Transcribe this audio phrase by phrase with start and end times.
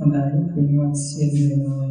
[0.00, 0.40] හොඳයි.
[0.50, 1.90] පින්වත් සියලු දෙනාම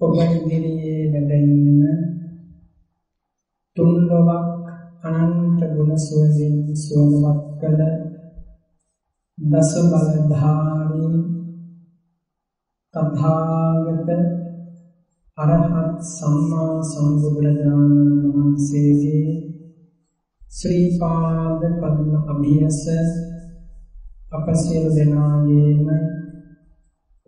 [0.00, 1.82] ඔබ ඉදිරියේ වැඩ ඉන්න
[3.76, 4.48] තුන් ලොවක්
[5.08, 7.82] අනන්ත ගුණ සුවඳින් සුවඳවත් කළ
[9.38, 11.20] දස බලධාරී
[12.94, 14.08] තථාගත
[15.38, 19.34] අරහත් සම්මා සම්බුදුරජාණන් වහන්සේගේ
[20.42, 22.82] ශ්‍රී පාද පද්ම අභියස
[24.32, 25.88] අප සියලු දෙනාගේම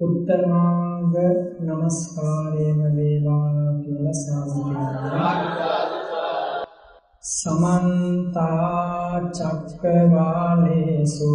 [0.01, 1.15] උත්තමාංග
[1.61, 5.45] නමස්කාරයම වේවා කියලා සාදුකාරය.
[7.31, 8.37] සමන්ත
[9.37, 11.33] චක්කවාලේසු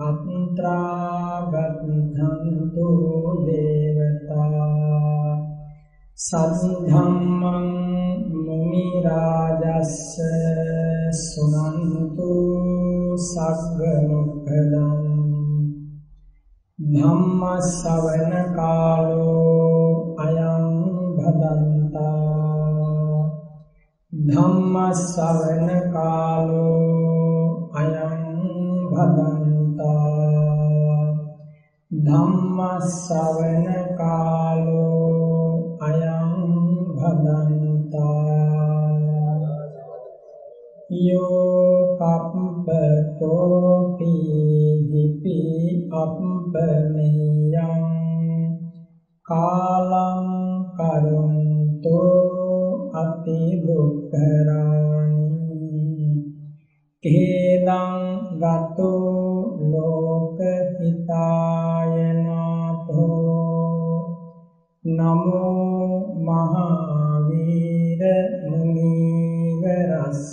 [0.00, 2.88] අත්‍රා ගද්ධන්තු
[3.44, 4.70] දේවතා
[6.18, 7.68] සද්ධම්මං
[8.38, 10.18] මුනි රාජස්ස
[11.22, 12.30] සුනන්තු
[13.20, 15.00] සග්ග මොක්ඛදං
[16.78, 20.64] ධම්ම ශ්‍රවණ කාලෝ අයං
[21.16, 22.10] භදන්තා
[24.12, 27.44] ධම්ම ශ්‍රවණ කාලෝ
[27.82, 28.24] අයං
[28.92, 30.20] භදන්තා
[31.90, 32.58] ධම්ම
[32.88, 33.68] ශ්‍රවණ
[34.00, 35.52] කාලෝ
[35.82, 36.32] අයං
[36.96, 38.40] භදන්තා
[41.00, 41.50] යෝ
[43.20, 45.38] පප්පතෝ පීහිපි
[45.92, 47.84] අප්පනියං
[49.26, 50.24] කාලං
[50.76, 52.08] කරුන්තෝ
[52.92, 55.28] අති දුක්ඛරානි
[57.04, 57.98] හේදං
[58.40, 59.12] ගතෝ
[59.66, 60.38] ලෝක
[60.78, 61.60] හිතායනාතෝ
[64.96, 65.90] නමෝ
[66.26, 68.02] මහාවීර
[68.42, 70.24] මුනිවරස්ස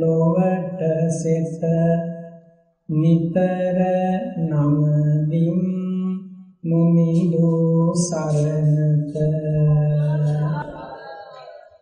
[0.00, 0.80] ලොවට
[1.12, 1.62] සෙත
[2.88, 3.78] නිතර
[4.42, 5.60] නමදිම්
[6.64, 7.52] මුනිදු
[7.98, 9.14] සරණත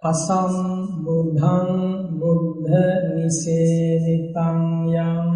[0.03, 1.71] අසම්බුද්ධං
[2.15, 2.71] බුද්ධ
[3.11, 4.63] නිසේවිතං
[5.03, 5.29] යං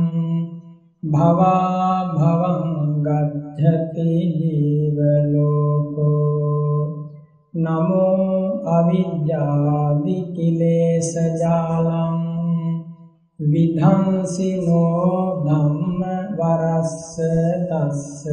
[1.02, 2.62] භවා භවං
[3.02, 4.71] ගච්ඡති ජීව ලෝකෝ
[7.62, 12.18] නමෝ අවිජ්ජාදි කිලේශ ජාලං
[13.40, 16.00] විධංසිනෝ ධම්ම
[16.38, 17.16] වරස්ස
[17.68, 18.24] තස්ස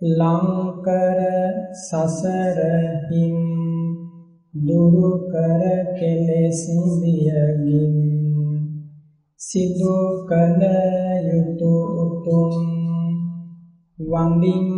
[0.00, 1.20] ලංකර
[1.78, 2.58] සසර
[3.06, 3.38] හිම්
[4.54, 5.62] දුරු කර
[5.94, 6.62] කෙලෙස්
[7.00, 7.96] දියගින්
[9.40, 9.96] සිදු
[10.28, 10.62] කළ
[11.26, 11.72] යුතු
[12.02, 12.54] උතුම්
[13.98, 14.68] වන්දින්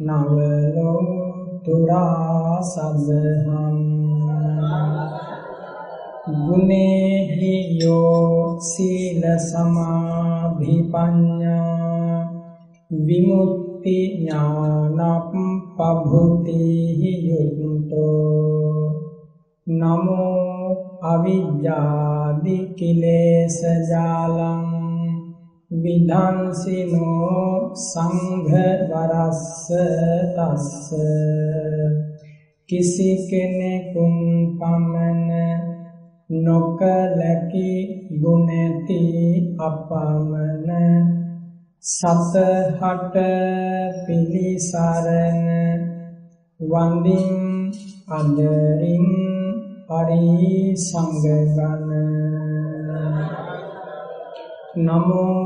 [0.00, 1.15] නවලෝ
[1.66, 3.78] තුරා සදහම්
[6.40, 12.20] ගුණේහි යෝ සීල සමාධි පඤ්ඤා
[12.90, 15.34] විමුක්ති ඥානප්
[15.76, 18.86] පභුතිහි යුක්තෝ
[19.66, 20.70] නමෝ
[21.04, 23.60] අවිජ්ජාදි කිලේශ
[23.90, 24.75] ජාලං
[25.70, 28.54] විධංසිනෝ සංඝ
[28.90, 29.66] වරස්ස
[30.36, 30.90] තස්ස
[32.68, 34.14] කිසි කෙනෙකුන්
[34.58, 35.30] පමණ
[36.30, 37.72] නොකලකි
[38.22, 39.02] ගුණති
[39.60, 40.70] අපමණ
[41.84, 43.16] සතහට
[44.06, 45.46] පිලිසරණ
[46.60, 47.34] වන්දින්
[48.10, 49.08] අදරින්
[49.88, 50.30] පරි
[50.78, 51.90] සංගගන
[54.76, 55.45] නමෝ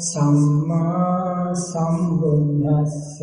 [0.00, 3.18] සම්මා සම්බුද්දස්ස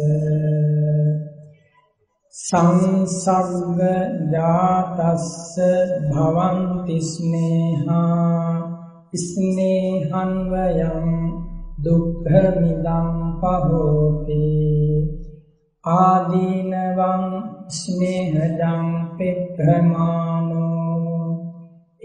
[2.33, 3.79] සංසග්ග
[4.33, 5.56] ජාතස්ස
[6.06, 8.51] භවන්ති ස්නේහා
[9.24, 11.09] ස්නේහං වයං
[11.79, 13.09] දුක්ඛ මිදං
[13.39, 14.45] පහෝති
[15.83, 17.25] ආදීනවං
[17.71, 18.88] ස්නේහජං
[19.18, 20.68] පෙක්ඛමානෝ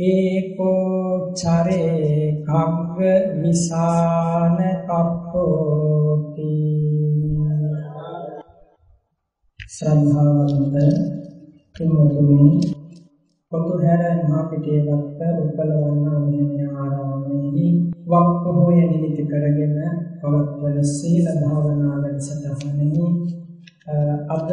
[0.07, 2.99] ඒකෝ චරේ කග්ග
[3.39, 6.55] විසාන කප්පෝති
[9.73, 10.77] ශ්‍රද්ධාවන්ත
[11.77, 12.51] තුමුතුනි
[13.53, 17.67] පොතුහැර මහා පිටේ වත්ත උපලවන්නා මෙහෙම ආරාමයේහි
[18.07, 19.77] වක් පොහොය නිමිති කරගෙන
[20.19, 23.07] පවත්වන සීල භාවනා වැඩසටහනෙහි
[24.29, 24.49] අද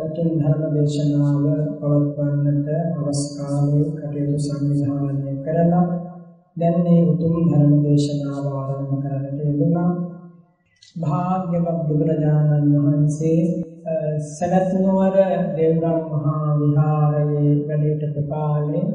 [0.00, 1.44] උතුම් ධර්ම දේශනාව
[1.78, 2.68] පවත්වන්නට
[2.98, 5.86] අවස්ථාවේ කටයුතු සංවිධානය කරලා
[6.56, 9.90] දැන් මේ උතුම් ධර්ම දේශනාව ආරම්භ කරන්නට යෙදුණා
[10.96, 13.40] භාග්‍යවත් බුදුරජාණන් වහන්සේ
[14.28, 15.16] සවැත් නුවර
[15.52, 18.86] දේවගම් මහා විහාරයේ වැඩ කාලේ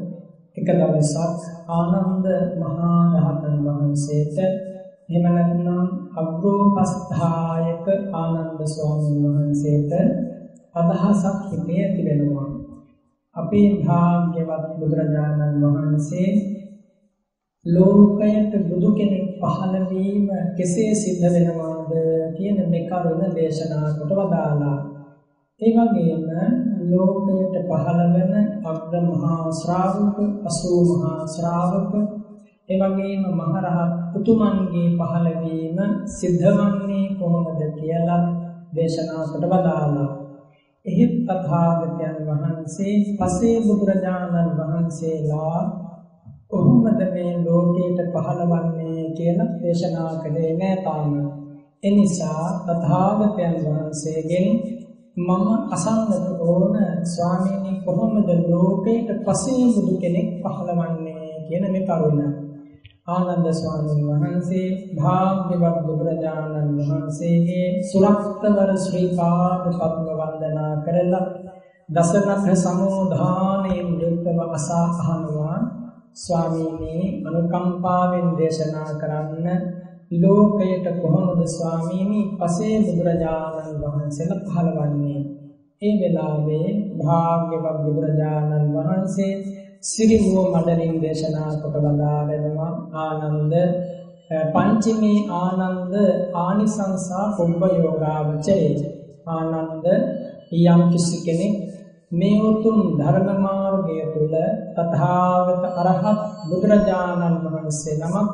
[0.57, 1.37] එක දවසක්
[1.71, 2.25] ආනන්ද
[2.57, 5.85] මහා රහතන් වහන්සේට එහෙම නැත්නම්
[6.15, 7.85] අග්‍රෝපස්ථායක
[8.15, 9.91] ආනන්ද ස්වාමීන් වහන්සේට
[10.75, 12.49] අදහසක් හිතේ ඇති වෙනවා.
[13.35, 16.29] අපේ භාග්‍යවත් බුදුරජාණන් වහන්සේ
[17.65, 21.91] ලෝකයට බුදු කෙනෙක් පහළ වීම කෙසේ සිද්ධ වෙනවාද
[22.35, 24.77] කියන මේ කරුණ දේශනා කොට වදාලා.
[25.61, 26.23] ඒ වගේම
[26.89, 28.33] ලෝකයට පහළ වෙන
[28.65, 31.93] අග්‍ර මහා ශ්‍රාවක, අසූ මහා ශ්‍රාවක,
[32.69, 35.77] ඒ වගේම මහරහත් උතුමන්ගේ පහළ වීම
[36.09, 38.23] සිද්ධවන්නේ කොහොමද කියලා
[38.75, 40.09] දේශනා කොට වදාලා.
[40.85, 45.90] එහෙත් තථාගතයන් වහන්සේ පසේ බුදුරජාණන් වහන්සේලා
[46.51, 51.13] කොහොමද මේ ලෝකයට පහළවන්නේ කියලා දේශනා කළේ නෑ තාම.
[51.83, 54.47] එනිසා තථාගතයන් වහන්සේගෙන්
[55.17, 56.75] මම අසන්නට ඕන
[57.05, 62.21] ස්වාමීනි කොහොමද ලෝකයට පසේ බුදු කෙනෙක් පහළවන්නේ කියන මේ කරුණ.
[63.07, 71.27] ආනන්ද ස්වාමීන් වහන්සේ භාග්‍යවත් බුදුරජාණන් වහන්සේගේ සුරක්තවර ශ්‍රී පාද පද්ම වන්දනා කරලා
[71.89, 75.80] දසනත සමෝධානයෙන් යුක්තව අසා අහනවා
[76.15, 79.61] ස්වාමීනි අනුකම්පාවෙන් දේශනා කරන්න
[80.13, 82.21] ලෝකයට කොහොමද ස්වාමීනි?
[82.37, 85.19] පසේ බුදුරජාණන් වහන්සේලා පහළවන්නේ
[85.81, 86.67] ඒ වෙලාවේ
[86.99, 89.33] භාග්‍යවත් බුදුරජාණන් වහන්සේ
[89.83, 93.53] සිරිමුව මඩලින් දේශනා කොට වදාරනවා ආනන්ද
[94.49, 95.93] පංචමේ ආනන්ද
[96.37, 98.71] ආනිසංසා කුම්භ යෝගාවචරේ
[99.29, 99.85] ආනන්ද
[100.65, 101.70] යම් කිසි කෙනෙක්
[102.11, 104.33] මේ උතුම් ධර්ම මාර්ගය තුල
[104.75, 108.29] තථාගත අරහත් බුදුරජාණන් වහන්සේ නමක්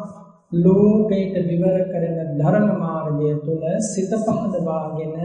[0.55, 5.15] ලෝකයට විවර කරන ධර්ම මාර්ගය තුල සිත පහදවාගෙන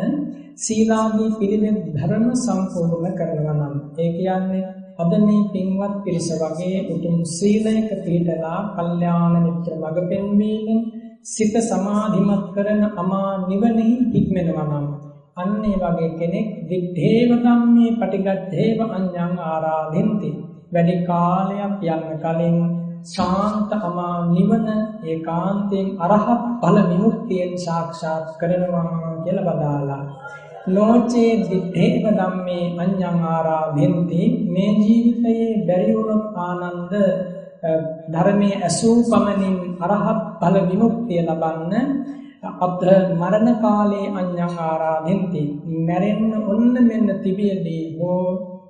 [0.56, 4.64] සීලාදී පිළිවෙත් ධර්ම සම්පූර්ණ කරනවා නම් ඒ කියන්නේ
[4.98, 10.80] අද මේ පින්වත් පිරිස වගේ උතුම් සීලයක පිළිතලා කල්යාණ මිත්‍ර මඟ පෙන්වීමෙන්
[11.24, 14.86] සිත සමාධිමත් කරන අමා නිවනෙහි හික්මෙනවා නම්
[15.36, 20.30] අන්න ඒ වගේ කෙනෙක් දිත්තේව ධම්මේ පටිගත්තේව අඤ්ඤං ආරාධෙන්ති.
[20.72, 22.56] වැඩි කාලයක් යන්න කලින්
[23.04, 24.66] ශාන්ත අමා නිවන
[25.04, 26.28] ඒකාන්තයෙන් අරහත්
[26.60, 28.86] ඵල විමුක්තියෙන් සාක්ෂාත් කරනවා
[29.24, 30.02] කියලා බදාලා.
[30.68, 34.22] නොචේ දිත්තේව ධම්මේ අඤ්ඤං ආරාධෙන්ති.
[34.46, 36.92] මේ ජීවිතයේ බැරි වුණොත් ආනන්ද
[38.12, 41.88] ධර්මයේ ඇසූ පමණින් අරහත් ඵල විමුක්තිය ලබන්න
[42.42, 42.80] අත
[43.12, 45.42] මරණ කාලේ අඤ්ඤං ආරාධෙන්ති.
[45.80, 48.22] මැරෙන්න ඔන්න මෙන්න තිබියදී හෝ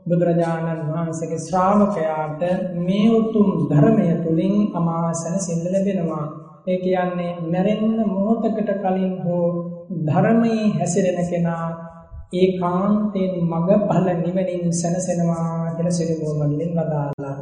[0.06, 2.42] බුදුරජාණන් වහන්සේගේ ශ්‍රාවකයාට
[2.78, 6.26] මේ උතුම් ධර්මය තුලින් අමාසන සිල්ල ලැබෙනවා.
[6.66, 9.46] ඒ කියන්නේ මැරෙන්න මොහොතකට කලින් හෝ
[10.06, 11.66] ධර්මයේ හැසිරෙන කෙනා
[12.32, 17.36] ඒකාන්තයෙන් මඟ ඵල නිවනින් සැනසෙනවා කියලා සිරිමෝමල්ලෙන් වදාලා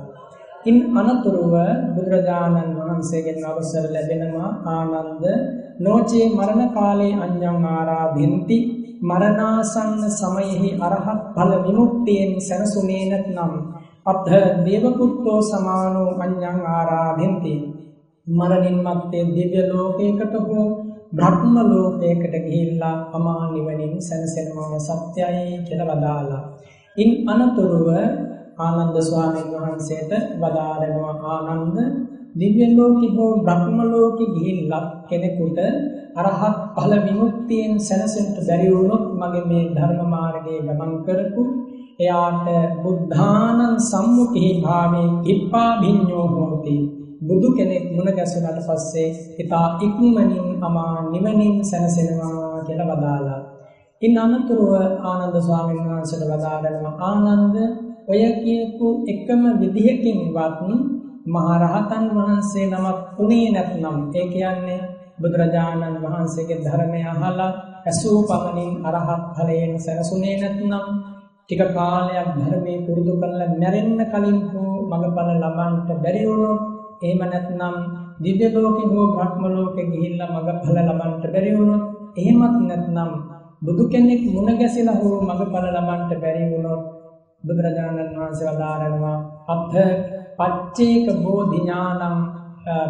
[0.64, 1.54] ඉන් අනතුරුව
[1.94, 5.24] බුදුරජාණන් වහන්සේගෙන් අවසර ලැබෙනවා ආනන්ද
[5.80, 8.58] නොචේ මරණ කාලේ අඤ්ඤං ආරාධෙන්ති
[9.02, 13.52] මරණාසන්න සමයෙහි අරහත් ඵල විමුක්තියෙන් සැනසුනේ නැත්නම්
[14.06, 14.30] අත්ථ
[14.64, 17.54] දේවපුත්තෝ සමානෝ අඤ්ඤං ආරාධෙන්ති
[18.26, 20.66] මරණින් මත්තේ දිව්‍ය ලෝකයකට හෝ
[21.12, 26.42] බ්‍රහ්ම ලෝකයකට ගිහිල්ලා අමා නිවනින් සැනසෙනවා සත්‍යයි කියලා වදාලා
[26.96, 27.88] ඉන් අනතුරුව
[28.58, 31.76] ආනන්ද ස්වාමීන් වහන්සේට වදාරනවා ආනන්ද
[32.32, 35.58] දිව්‍ය ලෝකෙ හෝ බ්‍රහ්ම ලෝකෙ ගිහිල්ලා කෙනෙකුට
[36.16, 36.42] අරහත්
[36.74, 41.42] ඵල විමුක්තියෙන් සැනසෙන්න බැරි වුණොත් මගේ මේ ධර්ම මාර්ගයේ ගමන් කරපු
[41.98, 42.46] එයාට
[42.82, 46.76] බුද්ධානං සම්මුඛී භාවේ කිප්පා භිඤ්ඤෝ හෝති
[47.20, 53.40] බුදු කෙනෙක් මුණ ගැසුණාට පස්සේ හිතා ඉක්මනින් අමා නිවනින් සැනසෙනවා කියලා වදාලා.
[54.02, 54.72] ඉන් අනතුරුව
[55.04, 57.56] ආනන්ද ස්වාමීන් වහන්සේට වදාරනවා ආනන්ද
[58.08, 60.58] ඔය කියපු එකම විදිහකින්වත්
[61.26, 64.80] මහරහතන් වහන්සේ නමක් උනේ නැත්නම් ඒ කියන්නේ
[65.20, 67.50] බුදුරජාණන් වහන්සේගේ ධර්මය අහලා
[67.82, 70.86] ඇසූ පමණින් අරහත් ඵලයෙන් සැනසුනේ නැත්නම්
[71.42, 76.60] ටික කාලයක් ධර්මයේ පුරුදු කරලා මැරෙන්න කලින් හෝ මඟඵල ලබන්නට බැරි වුණොත්
[77.02, 77.76] එහෙම නැත්නම්
[78.20, 81.84] දිව්‍ය ලෝකෙ හෝ බ්‍රහ්ම ලෝකෙ ගිහිල්ලා මඟඵල ලබන්නට බැරි වුණොත්
[82.16, 83.10] එහෙමත් නැත්නම්
[83.62, 86.82] බුදු කෙනෙක් මුණ ගැසිලා හෝ මඟඵල ලබන්න බැරි වුණොත්
[87.44, 89.16] බුදුරජාණන් වහන්සේ වදාරනවා
[89.48, 89.76] අත්ථ
[90.40, 92.16] පච්චේක බෝධි ඥානං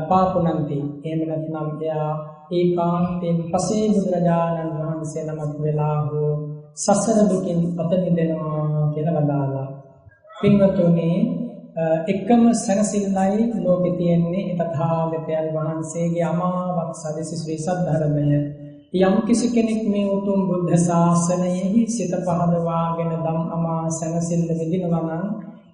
[0.08, 0.78] පාපුනන්ති.
[1.04, 2.12] එහෙම නැත්නම් එයා
[2.52, 6.32] ඒකාන්තයෙන් පසේ බුදුරජාණන් වහන්සේ නමක් වෙලා හෝ
[6.76, 9.68] සසර දුකින් අත මිදෙනවා කියලා වදාලා
[10.32, 11.10] පින්වතුනි
[12.06, 18.40] එකම සැනසෙල්ලයි ලෝකෙ තියෙන්නේ තථාගතයන් වහන්සේගේ අමාවක් සදසි ශ්‍රී සද්ධර්මය.
[18.98, 25.24] යම් කිසි කෙනෙක් මේ උතුම් බුද්ධ ශාසනයෙහි සිත පහදවාගෙන ධම් අමා සැනසෙල්ල විඳිනවා නම්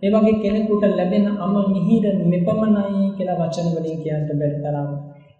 [0.02, 4.90] ඒ වගේ කෙනෙකුට ලැබෙන අම මිහිර මෙපමණයි කියලා වචන වලින් කියන්න බැරි තරම්.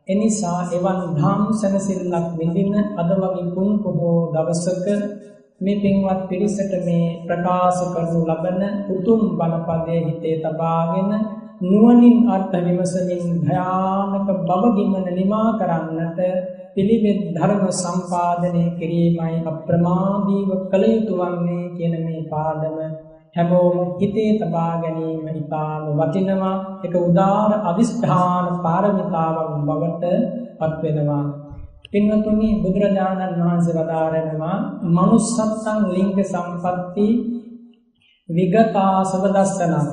[0.08, 4.86] එනිසා එවන් ධම් සැනසෙල්ලක් විඳින අද වගේ පුන් පොහෝ දවසක
[5.58, 11.10] මේ පින්වත් පිරිසට මේ ප්‍රකාශ කරනු ලබන උතුම් බණපදයේ හිතේ තබාගෙන
[11.62, 16.20] නුවණින් අර්ථ විමසමින් භයානක බව ගිමන නිමා කරන්නට
[16.75, 22.76] පිළිවෙත් ධර්ම සම්පාදනය කිරීමයි අප්‍රමාදීව කළ යුතු වන්නේ කියන මේ පාදම
[23.37, 26.57] හැමෝම හිතේ තබා ගැනීම ඉතාම වටිනවා.
[26.83, 30.05] එක උදාර අදිෂ්ඨාන පාරමිතාවක් බවට
[30.59, 31.25] පත් වෙනවා
[31.88, 34.57] පින්වතුනි බුදුරජාණන් වහන්සේ වදාරනවා
[34.90, 37.09] manussත්තං ලිංග සම්පatti
[38.28, 39.87] විගතාසව දස්සනං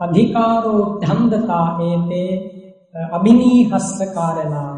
[0.00, 2.30] අධිකාරෝ ධම්දතා ඒතේ
[3.10, 4.72] අභිනීහස්ස කාරණා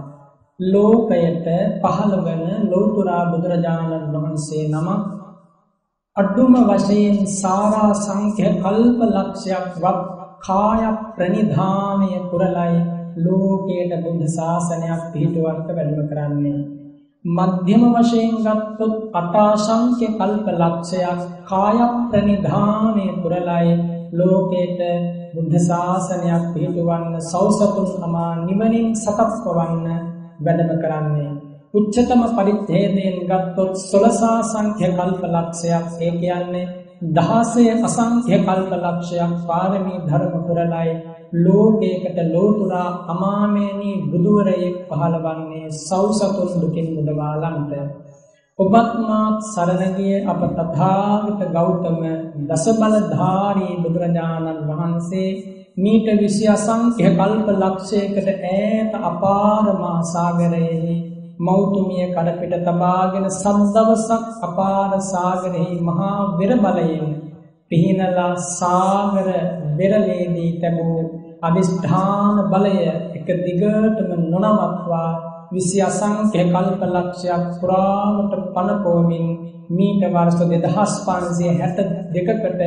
[0.60, 1.46] ලෝකයට
[1.82, 5.15] පහළ වන ලෝතුරා බුදුරජාණන් වහන්සේ නමක්
[6.16, 9.98] අඩුම වශයෙන් සාරා සංඛ්‍ය කල්ප ලක්ෂයක් වත්
[10.40, 12.78] කාය ප්‍රනිධානය පුරලයි
[13.18, 16.60] ලෝකයට බුද්ධ ශාසනයක් පිහිටුවන්ට වැඩම කරන්නේ.
[17.24, 23.76] මධ්‍යම වශයෙන් ගත්තොත් අටාසංඛ්‍ය කල්ප ලක්ෂයක් කාය ප්‍රනිධානය පුරලයි
[24.14, 24.80] ලෝකයට
[25.34, 29.86] බුද්ධ ශාසනයක් පිහිටුවන්න සෞසතුන් අමා නිවනින් සකස්වවන්න
[30.40, 31.35] වැඩම කරන්නේ.
[31.76, 35.86] උච්චතම පරිච්ඡේදයෙන් ගත්තොත් 16 සංඛ්‍ය කල්ප ලක්ෂයක්.
[36.00, 36.66] ඒ කියන්නේ
[37.14, 40.92] 16 අසංඛ්‍ය කල්ප ලක්ෂයක් පාරමී ධර්ම පුරලයි
[41.34, 47.72] ලෝකයකට ලෝතුරා අමාමේනී බුදුවරයෙක් පහළවන්නේ සෞසතුන් දුකින් මුදවාලන්ට.
[48.58, 52.00] ඔබත් මාත් සරණගිය අප තථාගත ගෞතම
[52.48, 55.30] දසබලධාරී බුදුරජාණන් වහන්සේ
[55.76, 60.96] මීට විසි අසංඛ්‍ය කල්ප ලක්ෂයකට ඈත අපාරමා සාගරයෙහි
[61.38, 67.08] මෞතුමිය කඩපිට තබාගෙන සම්දවසක් අපාර සාගරෙහි මහා වෙර බලයෙන්
[67.70, 69.28] පිහිනලා සාගර
[69.78, 70.98] වෙරලේදී තැබූ
[71.42, 72.76] අධිෂ්ඨාන බලය
[73.16, 75.10] එක දිගටම නොනවත්වා
[75.52, 79.26] විසි අසංඛ්‍ය කල්ප ලක්ෂයක් පුරාමට පනපෝමින්
[79.70, 81.78] මීට වර්ෂ දෙදහස් පන්සිය හැට
[82.12, 82.60] දෙකකට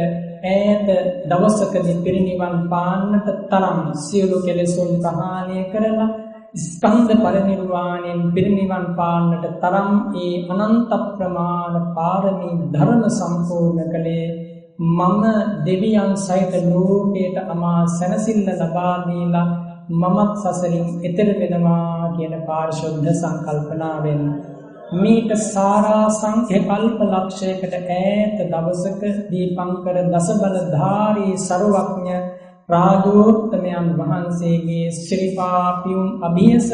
[0.46, 0.88] ඈත
[1.28, 6.10] දවසකදි පිරිනිවන් පාන්නට තරම් සියලු කෙලෙසුන් ප්‍රහාණය කරලා
[6.54, 14.28] ස්කන්ධ පරිනිර්වාණයෙන් පිරිනිවන් පාන්නට තරම් ඒ අනන්ත ප්‍රමාණ පාරමී ධර්ම සම්පූර්ණ කළේ
[14.80, 15.24] මම
[15.64, 19.48] දෙවියන් සහිත ලෝකයට අමා සැනසෙල්ල ලබා දීලා
[19.92, 24.24] මමත් සසරින් එතෙර වෙනවා කියන පාරිශුද්ධ සංකල්පනාවෙන්
[24.96, 32.20] මේක සාරා සංඛ්‍ය කල්ප ලක්ෂයකට ඈත දවසක දීපංකර දසබලධාරී සරුවක්ඥ
[32.70, 36.68] රාජෝත්තමයන් වහන්සේගේ ශ්‍රීපාපියුම් අභියස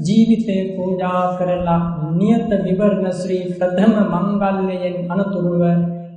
[0.00, 1.80] ජීවිතය පූජා කරලා
[2.12, 5.64] නියත විවරණ ශ්‍රී ප්‍රථම මංගල්‍යයෙන් අනතුරුව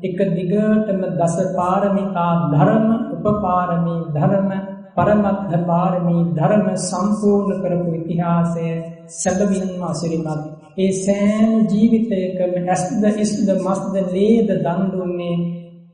[0.01, 2.87] එක දිගටම දස පාරමිතා ධර්ම
[3.17, 4.49] උපපාරමී ධර්ම
[4.95, 8.67] පරමත්ථ පාරමී ධර්ම සම්පූර්ණ කරපු ඉතිහාසය
[9.13, 10.41] සැබවින්ම අසිරිමත්.
[10.77, 15.37] ඒ සෑම ජීවිතයකම ඇස්ද ඉස්ද මස්ද ලේද දන් දුන්නේ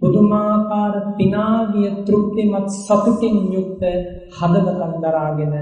[0.01, 3.83] පුදුමාකාර පිනාගිය තෘප්තිමත් සතුටින් යුක්ත
[4.31, 5.53] හදවතක් දරාගෙන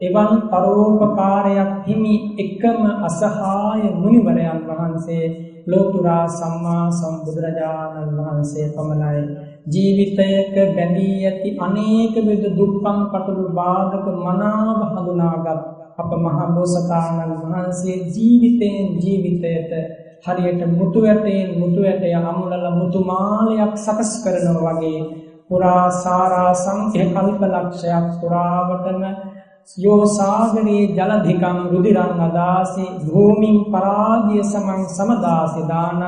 [0.00, 5.24] එවන් පරෝපකාරයක් හිමි එකම අසහාය මුනිවරයන් වහන්සේ
[5.66, 9.22] ලෝතුරා සම්මා සම්බුදුරජාණන් වහන්සේ පමණයි.
[9.66, 15.62] ජීවිතයක බැඳී ඇති අනේක විද දුක්ඛම් පටලු බාධක මනාව හඳුනාගත්
[15.98, 19.72] අප මහා බෝසතාණන් වහන්සේ ජීවිතයෙන් ජීවිතයට
[20.24, 25.00] හරියට මුතු ඇටයෙන් මුතු ඇටය අමුණලා මුතු මාලයක් සකස් කරනවා වගේ
[25.48, 29.02] පුරා සාරා සංඛ්‍ය කල්ප ලක්ෂයක් පුරාවටම
[29.78, 36.04] යෝ සාගරේ ජලධිකං රුධිරං අදාසි භූමින් පරාගිය සමං සමදාසි දානං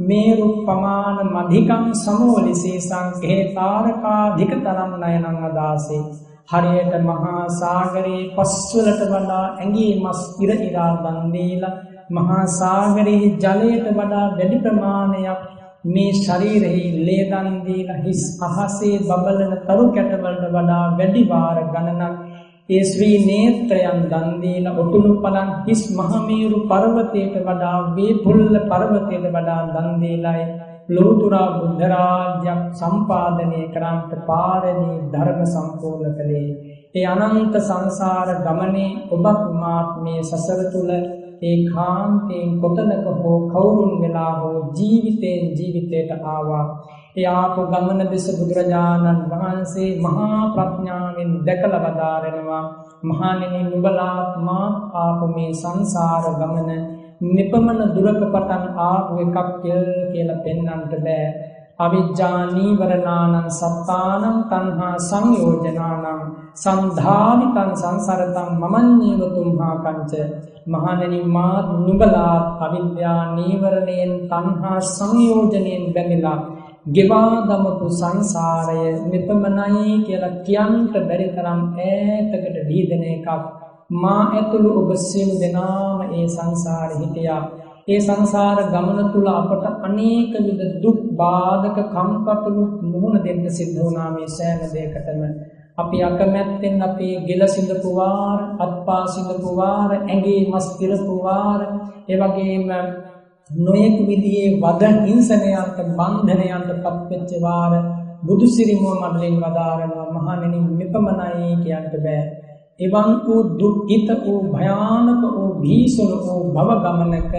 [0.00, 5.98] මේරු ප්‍රමාණ මධිකං සමෝලිසේ සංකේ තාරකාධික තරම් නයනං අදාසි
[6.48, 11.76] හරියට මහා සාගරේ පස්වලට වඩා ඇඟේ මස් ඉර ඉරා දන් දීලා
[12.10, 15.40] මහා සාගරයේ ජලයට වඩා වැඩි ප්‍රමාණයක්
[15.86, 22.14] මේ ශරීරෙහි ලේ දන් දීලා හිස් අහසේ බබලන තරු කැටවලට වඩා වැඩි වාර ගණනක්
[22.68, 30.00] ඒ ශ්‍රී නේත්‍රයන් දන් දීලා ඔටුනු පලන් හිස් මහමේරු පර්වතයට වඩා වේපුල්ල පර්වතයට වඩා දන්
[30.00, 30.46] දීලායි
[30.88, 36.50] ලෝතුරා බුද්ධ රාජ්‍යයක් සම්පාදනය කරන්ට පාරමී ධර්ම සම්පූර්ණ කළේ.
[36.94, 40.90] ඒ අනන්ත සංසාර ගමනේ ඔබත් මාත් මේ සසර තුල
[41.42, 46.64] ඒ කාන්තයෙන් කොතනක හෝ කවුරුන් වෙලා හෝ ජීවිතයෙන් ජීවිතයට ආවා.
[47.16, 52.64] ඒ ආපු ගමන දෙස බුදුරජාණන් වහන්සේ මහා ප්‍රඥාවෙන් දැකලා වදාරනවා.
[53.02, 56.70] මහණෙනි නුඹලාත් මා ආපු මේ සංසාර ගමන
[57.28, 59.38] නිපමන දුරක පටන් ආපු එකක්
[60.10, 61.26] කියලා පෙන්වන්නට බෑ.
[61.78, 66.20] අවිජ්ජා නීවරණානං සත්තානං තණ්හා සංයෝජනානං
[66.54, 70.12] සන්ධානිතං සංසරතං මමඤ්ඤේව තුම්හා කංච
[70.66, 76.38] මහණෙනි මා නුඹලා අවිද්‍යා නීවරණයෙන් තණ්හා සංයෝජනයෙන් බැඳිලා
[76.88, 83.28] ගෙවා දමපු සංසාරය නිපමනයි කියලා කියන්ට බැරි තරම් ඈතකට දීදෙන එකක්.
[83.96, 87.42] මා ඇතුළු ඔබ සියලු දෙනාම ඒ සංසාරෙ හිටියා.
[87.88, 94.28] ඒ සංසාර ගමන තුළ අපට අනේක විද දුක් බාධක කම්කටොළු මුහුණ දෙන්න සිද්ධ වුණා මේ
[94.30, 95.22] සෑම දෙයකටම.
[95.78, 101.60] අපි අකමැත්තෙන් අපේ ගෙල සිඳපු වාර අත්පා සිඳපු වාර ඇඟේ මස් පිරපු වාර
[102.08, 102.70] ඒ වගේම
[103.50, 107.72] නොයෙක් විදිහේ වද හිංසනයන්ට බන්ධනයන්ට පත්වෙච්ච වාර
[108.22, 112.22] බුදු සිරිමුව මඩලින් වදාරනවා මහණෙනි මෙපමණයි කියන්න බෑ.
[112.80, 117.34] එවන් වූ දුක්ඛිත වූ භයානක වූ භීෂණ වූ භව ගමනක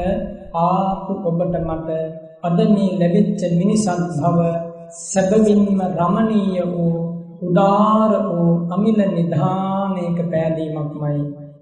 [0.57, 1.89] ආපු ඔබට මට
[2.43, 4.39] අද මේ ලැබිච්ච මිනිසත් භව
[5.01, 7.06] සැබවින්ම රමණීය වූ
[7.41, 11.19] උදාර වූ අමිල නිධානයක පෑදීමක්මයි.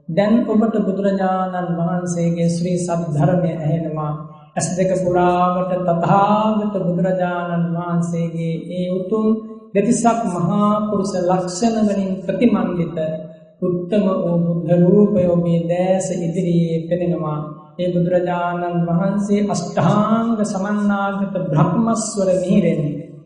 [0.10, 4.14] දැන් ඔබට බුදුරජාණන් වහන්සේගේ ශ්‍රී සද්ධර්මය ඇහෙනවා.
[4.56, 9.26] ඇස් දෙක පුරාවට තථාගත බුදුරජාණන් වහන්සේගේ ඒ උතුම්
[9.74, 12.98] දෙතිසක් මහා පුරුෂ ලක්ෂණ වලින් ප්‍රතිමන්විත
[13.62, 17.40] උත්තම වූ බුද්ධ රූපය ඔබේ දැස ඉදිරියේ පෙනෙනවා.
[17.80, 22.82] ඒ බුදුරජාණන් වහන්සේ අෂ්ටාංග සමන්නාගත බ්‍රහ්මස්වර මිහිරෙන්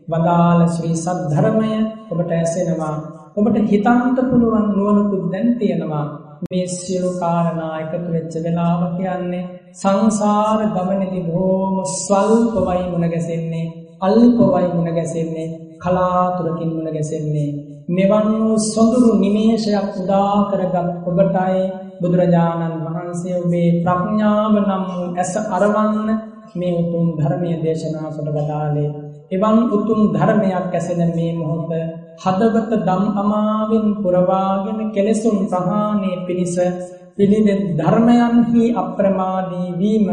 [0.08, 1.72] වදාළ ශ්‍රී සද්ධර්මය
[2.10, 2.96] ඔබට ඇසෙනවා.
[3.36, 6.06] ඔබට හිතන්ත පුළුවන් නුවණකුත් දැන් තියෙනවා.
[6.44, 13.66] මේ සියලු කාරණා එකතු වෙච්ච වෙලාව කියන්නේ සංසාර ගමනේදී බොහොම ස්වල්පවයි මුණ ගැසෙන්නේ
[14.00, 15.48] අල්පවයි මුණ ගැසෙන්නේ
[15.78, 17.50] කලාතුරකින් මුණ ගැසෙන්නේ.
[17.88, 21.62] මෙවන් වූ සොඳුරු නිමේෂයක් උදා කරගත් ඔබටයි
[22.00, 26.08] බුදුරජාණන් වහන්සේ ඔබේ ප්‍රඥාව නම් වූ ඇස අරවන්න
[26.54, 28.90] මේ උතුම් ධර්මය දේශනා කොට වදාළේ.
[29.30, 31.70] එවන් උතුම් ධර්මයක් ඇසෙන මේ මොහොත
[32.18, 36.56] හදවත දම් අමාවෙන් පුරවාගෙන කෙලෙසුන් ප්‍රහාණය පිණිස
[37.16, 40.08] පිළිදෙත් ධර්මයන්හි අප්‍රමාදී වීම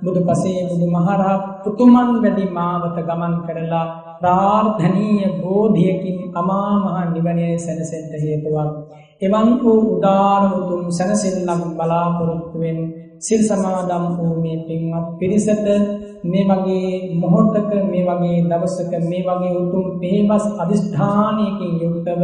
[0.00, 3.86] බුදු පසේ බුදු මහරහත් උතුමන් වැඩි මාවත ගමන් කරලා
[4.20, 8.70] ප්‍රාර්ථනීය බෝධියකින් අමා මහ නිවනේ සැනසෙන්න හේතුවක්.
[9.20, 12.78] එවන් වූ උදාර උතුම් සැනසෙල්ලක් බලාපොරොත්තුවෙන්
[13.18, 15.66] සිල් සමාදම් වූ මේ පින්වත් පිරිසට
[16.24, 22.22] මේ වගේ මොහොතක මේ වගේ දවසක මේ වගේ උතුම් පේමස් අධිෂ්ඨානයකින් යුක්තව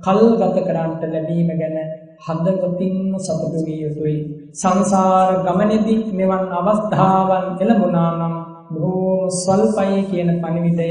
[0.00, 1.78] කල් ගත කරන්නට ලැබීම ගැන
[2.20, 4.18] හදවතින්ම සතුටු විය යුතුයි.
[4.54, 8.34] සංසාර ගමනේදී මෙවන් අවස්ථාවන් එළඹුණා නම්
[8.72, 10.90] බොහෝම ස්වල්පයි කියන පණිවිඩය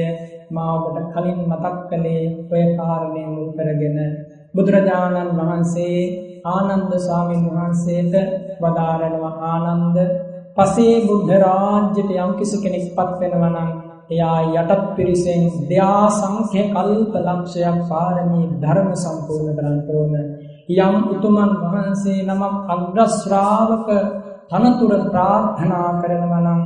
[0.51, 3.97] මා ඔබට කලින් මතක් කළේ ඔය කාරණේ මුල් කරගෙන
[4.53, 5.99] බුදුරජාණන් වහන්සේ
[6.47, 8.15] ආනන්ද ස්වාමීන් වහන්සේට
[8.61, 9.97] වදාරනවා ආනන්ද
[10.59, 13.69] පසේ බුද්ධ රාජ්‍යයට යම් කිසි කෙනෙක් පත් වෙනවා නම්
[14.09, 20.13] එයා යටත් පිරිසෙන් දෙයා සංඛ්‍ය කල්ප ලක්ෂයක් පාරමී ධර්ම සම්පූර්ණ කරන්න ඕන.
[20.77, 23.89] යම් උතුමන් වහන්සේ නමක් අග්‍ර ශ්‍රාවක
[24.49, 26.61] තනතුර ප්‍රාර්ථනා කරනවා නම්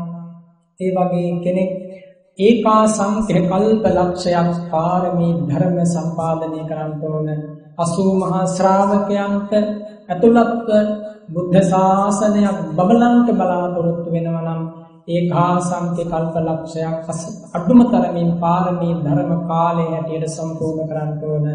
[0.80, 1.72] ඒ වගේ කෙනෙක්
[2.40, 7.28] ඒකා සංඛ්‍ය කල්ප ලක්ෂයක් පාරමී ධර්ම සම්පාදනය කරන්න ඕන.
[7.78, 9.52] 80 මහා ශ්‍රාවකයන්ට
[10.10, 10.70] ඇතුළත්ව
[11.30, 14.62] බුද්ධ ශාසනයක් බබලන්ට බලාපොරොත්තු වෙනවා නම්
[15.08, 17.08] ඒකා සංඛ්‍ය කල්ප ලක්ෂයක්
[17.54, 21.46] අඩුම තරමින් පාරමී ධර්ම කාලය හැටියට සම්පූර්ණ කරන්න ඕන.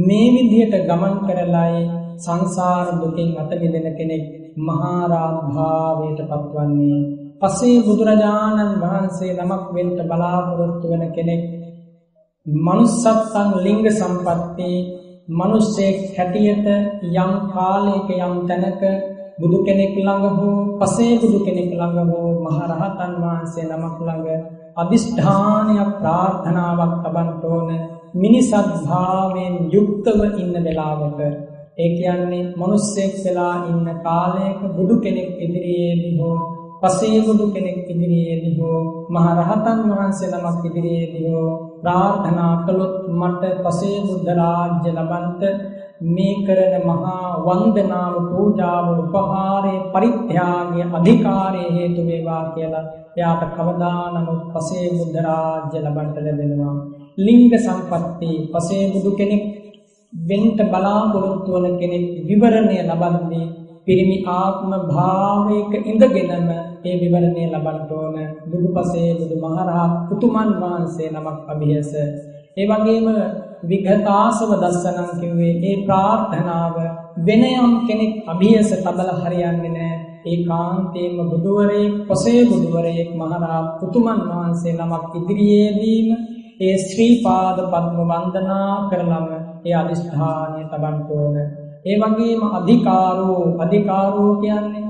[0.00, 1.82] මේ විදිහට ගමන් කරලායි
[2.18, 4.24] සංසාර දුකින් අත මිදෙන කෙනෙක්
[4.58, 7.00] මහා රාභාවයට පත්වන්නේ.
[7.40, 11.42] පසේ බුදුරජාණන් වහන්සේ නමක් වෙන්න බලාපොරොත්තු වෙන කෙනෙක්
[12.46, 14.70] manussත්තං ලිංග සම්පatti
[15.28, 16.66] මිනිස්සෙක් හැටියට
[17.02, 18.82] යම් කාලයක යම් තැනක
[19.38, 24.44] බුදු කෙනෙක් ළඟ හෝ පසේ බුදු කෙනෙක් ළඟ හෝ මහරහතන් වහන්සේ නමක් ළඟ
[24.76, 27.70] අදිෂ්ඨානයක් ප්‍රාර්ථනාවක් තබන්න ඕන
[28.14, 31.18] මිනිසත් භාවයෙන් යුක්තව ඉන්න වෙලාවක.
[31.76, 36.38] ඒ කියන්නේ මිනිස්සෙක් වෙලා ඉන්න කාලයක බුදු කෙනෙක් ඉදිරියේදී හෝ
[36.82, 44.30] පසේ බුදු කෙනෙක් ඉදිරියේදී හෝ මහරහතන් වහන්සේ නමක් ඉදිරියේදී හෝ ප්‍රාර්ථනා කළොත් මට පසේ බුද්ධ
[44.32, 45.42] රාජ්‍ය ලබන්ට
[46.06, 52.86] මේ කරන මහා වන්දනාව පූජාව උපහාරයේ පරිත්‍යාගය අධිකාරයේ හේතු වේවා කියලා
[53.16, 56.74] එයාට කවදා නමුත් පසේ බුද්ධ රාජ්‍ය ලබන්න ලැබෙනවා.
[57.18, 59.44] ලිංග සම්පatti පසේ බුදු කෙනෙක්
[60.12, 63.46] වෙන්න බලාපොරොත්තු වන කෙනෙක් විවරණය ලබන්නේ
[63.86, 66.48] පිරිමි ආත්ම භාවයක ඉඳගෙනම
[66.84, 68.16] ඒ විවරණය ලබන්න ඕන.
[68.46, 71.90] බුදුපසේ බුදුමහරහත් පුතුමන් වහන්සේ නමක් අභියස
[72.56, 73.06] ඒ වගේම
[73.64, 76.76] විගතාසව දස්සනම් කිව්වේ ඒ ප්‍රාර්ථනාව
[77.20, 84.74] වෙන යම් කෙනෙක් අභියස තබල හරියන්නේ නැහැ ඒ කාන්තේම බුදුවරයෙක් පසේ බුදුවරයෙක් මහරහත් පුතුමන් වහන්සේ
[84.74, 86.08] නමක් ඉදිරියේදීම
[86.60, 89.28] ඒ ශ්‍රී පාද පද්ම වන්දනා කරලම
[89.64, 91.36] ඒ අදිස්ථානය තබන්න ඕන.
[91.86, 94.86] ඒ වගේම අධිකාරෝ අධිකාරෝ කියන්නේ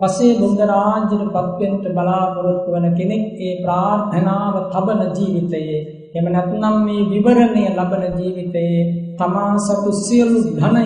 [0.00, 7.64] පසේ බුද්ධ රාජ්‍යයට පත්වෙන්න බලාපොරොත්තු වන කෙනෙක් ඒ ප්‍රාර්ථනාව තබන ජීවිතයේ එහෙම නැත්නම් මේ විවරණය
[7.70, 8.82] ලබන ජීවිතයේ
[9.18, 10.84] තමා සතු සියලු ධනය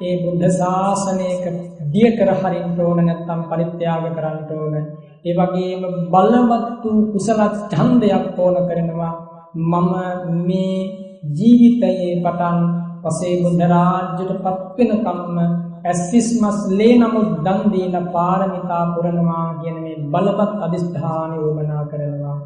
[0.00, 1.44] ඒ බුද්ධ ශාසනයක
[1.92, 4.74] දිය කර හරින්න ඕන නැත්නම් පරිත්‍යාග කරන්න ඕන.
[5.24, 9.14] ඒ වගේම බලවත් වූ කුසල ඡන්දයක් ඕන කරනවා.
[9.64, 9.90] මම
[10.46, 10.76] මේ
[11.30, 12.58] ජීවිතයේ පටන්
[13.02, 15.36] පසේ බුද්ධ රාජ්‍යයට පත්වෙනකම්ම
[15.84, 22.38] ඇස්තිස්මස් ලේ නමුත් දන් දීලා පාරමිතා පුරනවා කියන මේ බලවත් අදිස්ථානය වමනා කරනවා.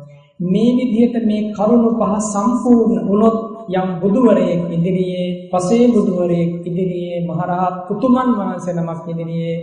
[0.45, 3.39] මේ විදිහට මේ කරුණු පහ සම්පූර්ණ වුණොත්
[3.73, 9.57] යම් බුදුවරයෙක් ඉදිරියේ පසේ බුදුවරයෙක් ඉදිරියේ මහරහත් උතුමන් වහන්සේ නමක් ඉදිරියේ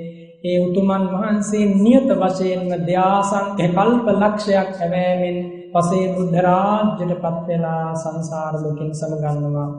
[0.44, 5.38] ඒ උතුමන් වහන්සේ නියත වශයෙන්ම ධ්‍යාසංඛ්‍ය කල්ප ලක්ෂයක් හැවෑමෙන්
[5.74, 9.70] පසේ බුද්ධ රාජ්‍යයට පත් වෙලා සංසාර දුකින් සමගන්නවා.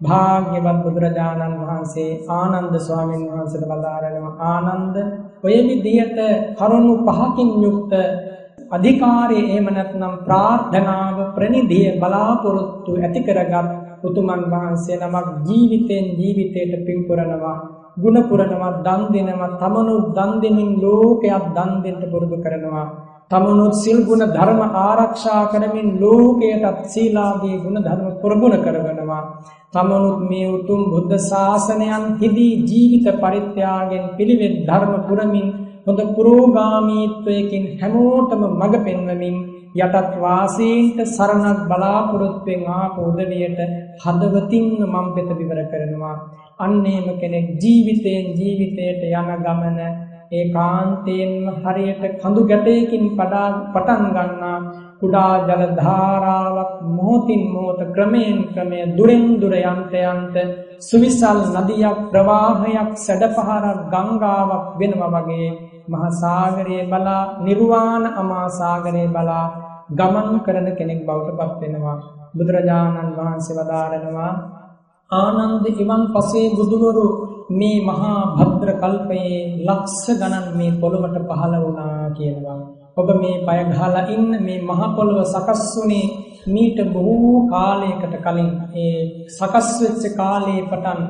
[0.00, 4.32] භාග්‍යවත් බුදුරජාණන් වහන්සේ ආනන්ද ස්වාමීන් වහන්සේට වදාරනවා.
[4.50, 4.96] ආනන්ද
[5.42, 6.18] ඔය විදිහට
[6.58, 7.92] කරුණු පහකින් යුක්ත
[8.70, 13.70] අධිකාරයේ එහෙම නැත්නම් ප්‍රාර්ථනාව ප්‍රනිධිය බලාපොරොත්තු ඇති කරගත්
[14.04, 17.56] උතුමන් වහන්සේ නමක් ජීවිතෙන් ජීවිතයට පින් පුරනවා
[17.96, 22.86] ගුණ පුරනවා දන් දෙනවා තමනුත් දන් දෙමින් ලෝකයක් දන් දෙන්න පුරුදු කරනවා.
[23.30, 29.22] තමනුත් සිල් ගුණ ධර්ම ආරක්ෂා කරමින් ලෝකයටත් සීලාදී ගුණ ධර්ම ප්‍රගුණ කරගනවා.
[29.74, 35.48] තමනුත් මේ උතුම් බුද්ධ ශාසනයන් හිදී ජීවිත පරිත්‍යාගයෙන් පිළිවෙත් ධර්ම පුරමින්
[35.86, 39.36] හොඳ පුරෝගාමීත්වයකින් හැමෝටම මඟ පෙන්වමින්
[39.76, 43.60] යටත් වාසීන්ට සරණක් බලාපොරොත්තුවෙන් ආපු උදවියට
[44.02, 46.16] හදවතින්ම මම් පෙත විවර කරනවා.
[46.58, 49.80] අන්නේම කෙනෙක් ජීවිතයෙන් ජීවිතයට යන ගමන
[50.30, 54.58] ඒ කාන්තයෙන්ම හරියට කඳු ගැටයකින් පටන් ගන්නා
[55.00, 60.34] කුඩා ජල ධාරාවක් මොහොතින් මොහොත ක්‍රමයෙන් ක්‍රමය දුරෙන් දුර යන්ත යන්ත
[60.80, 65.48] සුවිසල් නදියක් ප්‍රවාහයක් සැඩපහරක් ගංගාවක් වෙනවා වගේ
[65.88, 69.46] මහා සාගරයේ බලා නිර්වාණ අමා සාගරයේ බලා
[69.90, 71.98] ගමන් කරන කෙනෙක් බවට පත් වෙනවා.
[72.34, 74.32] බුදුරජාණන් වහන්සේ වදාරනවා
[75.10, 77.06] ආනන්ද ඉවන් පසේ බුදුවරු
[77.50, 82.58] මේ මහා භද්‍ර කල්පයේ ලක්ෂ ගණන් මේ පොළොවට පහළ වුණා කියනවා.
[82.96, 86.06] ඔබ මේ පය ගහලා ඉන්න මේ මහ පොළොව සකස් වුණේ
[86.46, 88.50] මීට බොහෝ කාලයකට කලින්.
[88.74, 88.96] ඒ
[89.28, 91.00] සකස් වෙච්ච කාලේ පටන්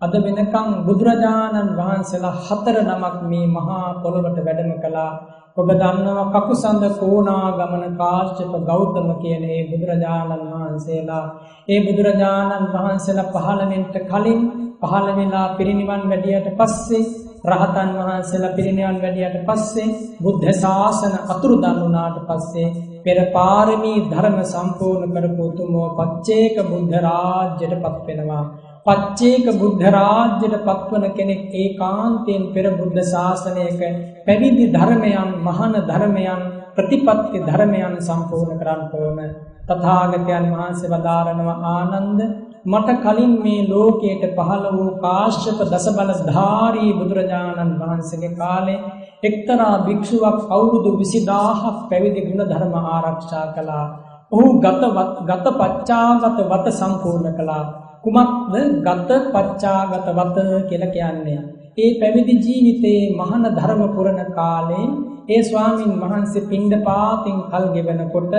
[0.00, 5.12] අද වෙනකම් බුදුරජාණන් වහන්සේලා හතර නමක් මේ මහා පොළොවට වැඩම කළා.
[5.56, 11.24] ඔබ දන්නවා කකුසඳ කෝණාගමන කාශ්‍යප ගෞතම කියන ඒ බුදුරජාණන් වහන්සේලා.
[11.68, 14.40] ඒ බුදුරජාණන් වහන්සේලා පහළ වෙන්න කලින්
[14.80, 17.04] පහළ වෙලා පිරිනිවන් වැඩියට පස්සේ
[17.46, 22.68] රහතන් වහන්සේලා පිරිනිවන් වැඩියට පස්සේ බුද්ධ ශාසන අතුරුදන් වුණාට පස්සේ
[23.04, 28.44] පෙර පාරමී ධර්ම සම්පූර්ණ කරපු උතුමෝ පච්චේක බුද්ධ රාජ්‍යයට පත් වෙනවා.
[28.86, 33.82] පච්චේක බුද්ධ රාජ්‍යයට පත්වන කෙනෙක් ඒකාන්තයෙන් පෙර බුද්ධ ශාසනයක
[34.24, 36.42] පැවිදි ධර්මයන් මහාන ධර්මයන්
[36.74, 39.20] ප්‍රතිපත්ති ධර්මයන් සම්පූර්ණ කරන්න ඕන
[39.66, 42.20] තථාගතයන් වහන්සේ වදාරනවා ආනන්ද
[42.64, 48.78] මට කලින් මේ ලෝකයට පහළ වූ කාශ්‍යප දසබලධාරී බුදුරජාණන් වහන්සේගේ කාලේ
[49.22, 53.86] එක්තරා භික්ෂුවක් අවුරුදු 20000ක් පැවිදි ගුණ ධර්ම ආරක්ෂා කළා.
[54.32, 57.64] ඔහු ගතවත් ගත පච්චාගත වත සම්පූර්ණ කළා.
[58.02, 60.36] කුමක්ද ගත පච්චාගත වත
[60.68, 61.40] කියලා කියන්නේ.
[61.78, 64.86] ඒ පැවිදි ජීවිතයේ මහාන ධර්ම පුරණ කාලේ
[65.28, 68.34] ඒ ස්වාමින් වහන්සේ පිණ්ඩපාතින් කල් ගෙවනකොට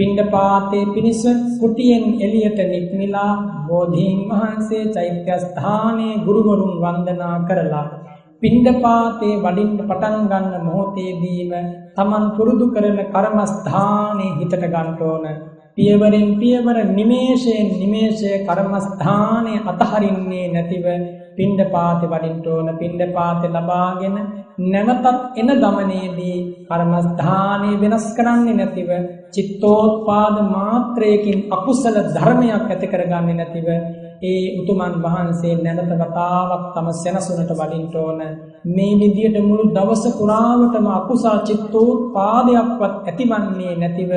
[0.00, 1.22] පිණ්ඩපාතේ පිණිස
[1.60, 3.32] කුටියෙන් එළියට නික්මිලා
[3.68, 7.86] බෝධීන් වහන්සේ චෛත්‍යස්ථානයේ ගුරුවරුන් වන්දනා කරලා
[8.42, 11.52] පිණ්ඩපාතේ වඩින්න පටන් ගන්න මොහොතේදීම
[11.96, 15.26] Taman පුරුදු කරන කර්මස්ථානයේ හිතට ගන්න ඕන.
[15.76, 20.86] පියවරෙන් පියවර නිමේෂයෙන් නිමේෂය කර්මස්ථානයේ අතහරින්නේ නැතිව
[21.40, 24.16] පිණ්ඩපාතේ වඩින්න ඕන පිණ්ඩපාතේ ලබාගෙන
[24.66, 26.36] නැවතත් එන ගමනේදී
[26.68, 28.90] කර්මස්ථානයේ වෙනස් කරන්නේ නැතිව
[29.32, 33.68] චිත්තෝත්පාද මාත්‍රයකින් අකුසල ධර්මයක් ඇති කරගන්නේ නැතිව
[34.22, 38.20] ඒ උතුමන් වහන්සේ නැවත වතාවක් තම සෙනසුනට වඩින්න ඕන.
[38.66, 44.12] මේ විදියට මුළු දවස පුරාවටම අකුසල් චිත්තෝත්පාදයක්වත් ඇතිවන්නේ නැතිව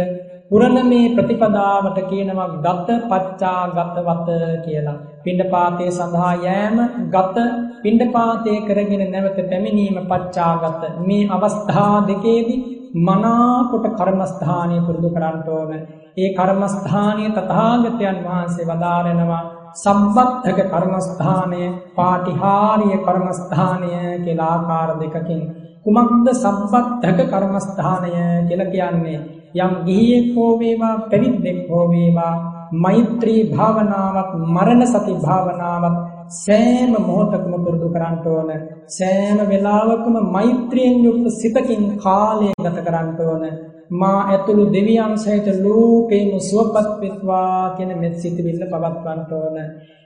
[0.54, 4.28] පුරණ මේ ප්‍රතිපදාවට කියනවා ගත පච්චා ගතවත
[4.66, 4.98] කියලා.
[5.24, 6.78] පිණ්ඩපාතේ සඳහා යෑම
[7.10, 7.38] ගත
[7.84, 12.60] පිණ්ඩපාතේ කරගෙන නැවත පැමිණීම පච්චාගත මේ අවස්ථා දෙකේදී
[13.00, 15.72] මනාකොට කර්මස්ථානය පුරුදු කරන්න ඕන.
[16.18, 19.44] ඒ කර්මස්ථානය තථාගතයන් වහන්සේ වදාරනවා
[19.76, 21.62] සම්බත්තක කර්මස්ථානය
[21.96, 23.94] පාටිහාරිය කර්මස්ථානය
[24.26, 25.42] කියලා ආකාර දෙකකින්
[25.84, 28.12] කුමක්ද සම්බත්තක කර්මස්ථානය
[28.48, 29.22] කියලා කියන්නේ
[29.56, 32.34] යම් ගිහියෙක් හෝ වේවා පැවිද්දෙක් හෝ වේවා
[32.76, 35.98] මෛත්‍රී භාවනාවක් මරණ සති භාවනාවක්
[36.36, 38.50] සෑම මොහොතකම පුරුදු කරන්න ඕන.
[38.90, 43.44] සෑම වෙලාවකම මෛත්‍රියෙන් යුක්ත සිතකින් කාලය ගත කරන්න ඕන.
[43.92, 49.58] මා ඇතුළු දෙවියන් සහිත ලෝකේම සුවපත් වෙත්වා කියන මෙත් සිතවිල්ල පවත්වන්න ඕන.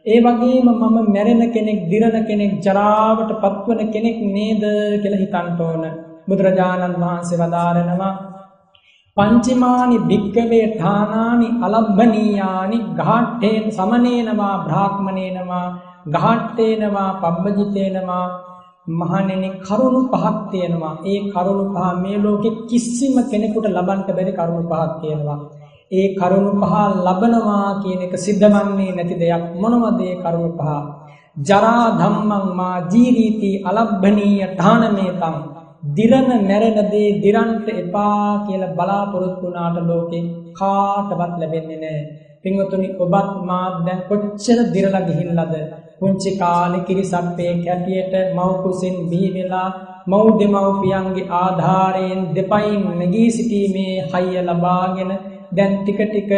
[0.05, 4.63] ඒ වගේම මම මැරෙන කෙනෙක් දිරන කෙනෙක් ජරාවට පත්වන කෙනෙක් නේද
[5.01, 5.83] කියලා හිතන්න ඕන.
[6.27, 8.13] බුදුරජාණන් වහන්සේ වදාරනවා
[9.17, 15.67] පංචමානි භික්කවේ ඨානානි අලබ්බනීයානි ගාට්ඨේන සමනේනවා බ්‍රාහ්මණේනවා
[16.07, 18.25] ගාට්ඨේනවා පබ්බජිතේනවා
[18.89, 20.95] මහණෙනි කරුණු පහක් තියෙනවා.
[21.03, 25.39] ඒ කරුණු පහ මේ ලෝකෙ කිසිම කෙනෙකුට ලබන්න බැරි කරුණු පහක් තියෙනවා.
[25.91, 26.73] ඒ කරුණු පහ
[27.05, 30.69] ලබනවා කියන එක සිද්ධවන්නේ නැති දෙයක් මොනවද ඒ කරුණු පහ?
[31.39, 35.35] ජරා ධම්මං මා ජීරීති අලබ්බනීය ඨානමේතං
[35.83, 42.05] දිරන මැරෙන දේ දිරන්ට එපා කියලා බලාපොරොත්තු වුණාට ලෝකේ කාටවත් ලැබෙන්නේ නැහැ.
[42.41, 45.53] පින්වතුනි ඔබත් මාත් දැන් කොච්චර දිරලා ගිහිල්ලාද?
[45.99, 49.69] පුංචි කාලේ කිරිසප්පේ කැටියට මව් කුසින් බිහි වෙලා
[50.07, 55.11] මව් දෙමව්පියන්ගේ ආධාරයෙන් දෙපයින් නැගී සිටීමේ හයිය ලබාගෙන
[55.51, 56.31] දැන් ටික ටික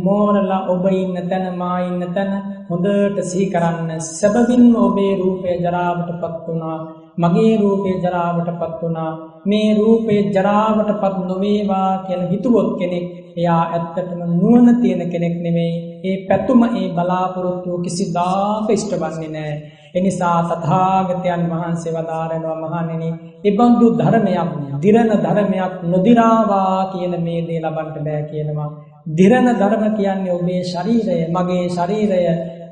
[0.00, 2.32] මෝරලා ඔබ ඉන්න තැන මා ඉන්න තැන
[2.68, 6.78] හොඳට සිහි කරන්න සැබවින්ම ඔබේ රූපය ජරාවටපත් වුණා
[7.18, 9.12] මගේ රූපේ ජරාවටපත් වුණා.
[9.44, 15.74] මේ රූපේ ජරාවටපත් නොවේවා කියලා හිතුවොත් කෙනෙක් එයා ඇත්තටම නුවණ තියෙන කෙනෙක් නෙමෙයි
[16.04, 19.54] ඒ පැතුම ඒ බලාපොරොත්තු කිසිදාක ඉෂ්ට වන්නේ නැහැ
[19.94, 23.10] එනිසා තථාගතයන් වහන්සේ වදාරනවා මහණෙනි
[23.44, 24.50] ඉබඳු ධර්මයක්
[24.82, 28.70] දිරන ධර්මයක් නොදිරාවා කියන මේ දේ ලබන්න බෑ කියනවා.
[29.16, 32.20] දිරන ධර්ම කියන්නේ ඔබේ ශරීරය මගේ ශරීරය.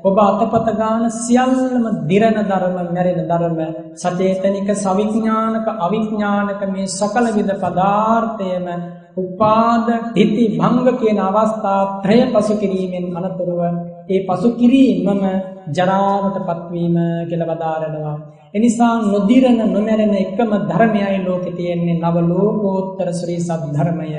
[0.03, 3.59] ඔබ අතපත ගාන සියල්ලම දිරන ධර්ම මැරෙන ධර්ම
[3.95, 8.67] සචේතනික සවිඥානික අවිඥානික මේ සකල විද පදාර්ථයම
[9.15, 13.61] උපාද හිති භංග කියන අවස්ථා ත්‍රය පසු කිරීමෙන් අනතුරුව
[14.09, 15.23] ඒ පසු කිරීමම
[15.69, 16.95] ජරාවට පත්වීම
[17.29, 18.17] කියලා වදාරනවා.
[18.53, 24.09] එනිසා නොදිරන නොමැරෙන එකම ධර්මයයි ලෝකේ තියෙන්නේ නව ලෝකෝත්තර ශ්‍රී සද්ධර්මය.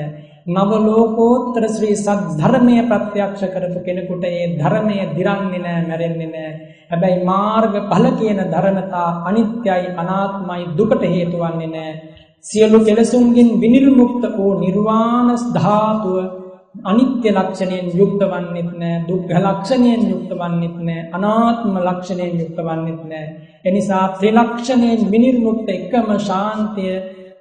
[0.45, 6.53] නව ලෝකෝත්තර ශ්‍රී සද්ධර්මය ප්‍රත්‍යක්ෂ කරපු කෙනෙකුට ඒ ධර්මය දිරන්නේ නැහැ මැරෙන්නේ නැහැ
[6.89, 11.93] හැබැයි මාර්ග ඵල කියන ධර්මතා අනිත්‍යයි අනාත්මයි දුකට හේතු වන්නේ නැහැ
[12.45, 16.17] සියලු කෙලසුන්ගෙන් විනිර්මුක්ත වූ නිර්වාණ ධාතුව
[16.83, 23.27] අනිත්‍ය ලක්ෂණයෙන් යුක්ත වන්නෙත් නෑ දුක්ඛ ලක්ෂණයෙන් යුක්ත වන්නෙත් නෑ අනාත්ම ලක්ෂණයෙන් යුක්ත වන්නෙත් නෑ.
[23.65, 26.95] එනිසා ත්‍රිලක්ෂණයෙන් විනිර්මුක්ත එකම ශාන්තිය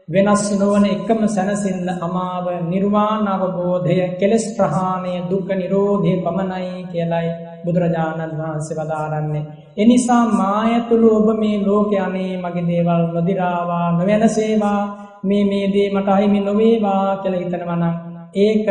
[0.08, 7.28] වෙනස් නොවන එකම සැනසෙල්ල අමාව නිර්වාණ අවබෝධය කෙලෙස් ප්‍රහාණය දුක්ඛ නිරෝධය පමණයි කියලයි
[7.64, 9.44] බුදුරජාණන් වහන්සේ වදාරන්නේ.
[9.76, 14.80] එනිසා මායතුළු ඔබ මේ ලෝකේ අනේ මගේ දේවල් නොදිරාවා නොවැනසේවා
[15.24, 17.94] මේ මේ දේ මට අහිමි නොවේවා කියලා හිතනවා නම්
[18.36, 18.66] ඒක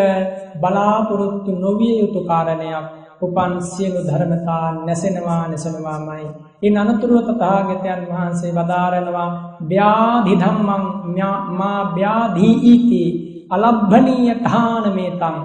[0.62, 2.86] බලාපොරොත්තු නොවිය යුතු කාරණයක්.
[3.26, 6.28] උපන් සියලු ධර්මතා නැසෙනවා නැසෙනවාමයි.
[6.62, 9.30] ඉන් අනතුරුව තථාගතයන් වහන්සේ වදාරනවා
[9.64, 10.84] ව්‍යාධි ධම්මං
[11.60, 13.04] මා ව්‍යාධී ඉති
[13.50, 15.38] අලබ්බනීය ඨානමේතං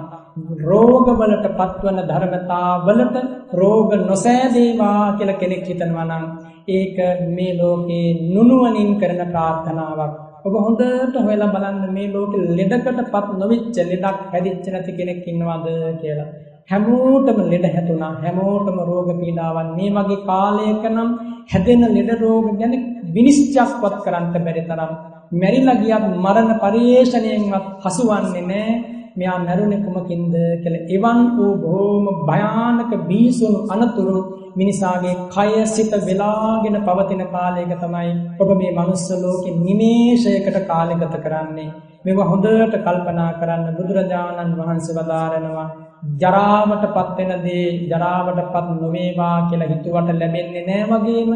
[0.63, 3.15] රෝගවලට පත්වන ධර්මතාවලට
[3.53, 6.25] රෝග නොසෑදේවා කියලා කෙනෙක් හිතනවා නම්
[6.69, 6.97] ඒක
[7.29, 10.13] මේ ලෝකේ නුනුවණින් කරන ප්‍රාර්ථනාවක්.
[10.45, 15.67] ඔබ හොඳට හොයලා බලන්න මේ ලෝකෙ ලෙඩකටපත් නොවිච්ච ලෙඩක් හැදිච්ච නැති කෙනෙක් ඉන්නවද
[16.01, 16.29] කියලා.
[16.69, 18.13] හැමෝටම ලෙඩ හැදුනා.
[18.19, 21.09] හැමෝටම රෝග පීඩාවන් මේ වගේ කාලයක නම්
[21.47, 22.73] හැදෙන ලෙඩ රෝග ගැන
[23.09, 24.91] විනිශ්චයක්වත් කරන්න බැරි තරම්
[25.33, 28.77] මැරිලා ගියත් මරණ පරිේශණයෙන්වත් හසුවන්නේ නැහැ.
[29.15, 34.17] මෙයා මැරුණේ කුමකින්ද කියලා එවන් වූ බොහොම භයානක බීසුණු අනතුරු
[34.55, 41.69] මිනිසාගේ කය සිත වෙලාගෙන පවතින කාලයක තමයි ඔබ මේ මනුස්ස ලෝකෙ නිමේෂයකට කාලය ගත කරන්නේ.
[42.05, 45.69] මේව හොඳට කල්පනා කරන්න බුදුරජාණන් වහන්සේ වදාරනවා.
[46.17, 51.31] ජරාවට පත් වෙන දේ ජරාවට පත් නොවේවා කියලා හිතුවට ලැබෙන්නේ නැහැ වගේම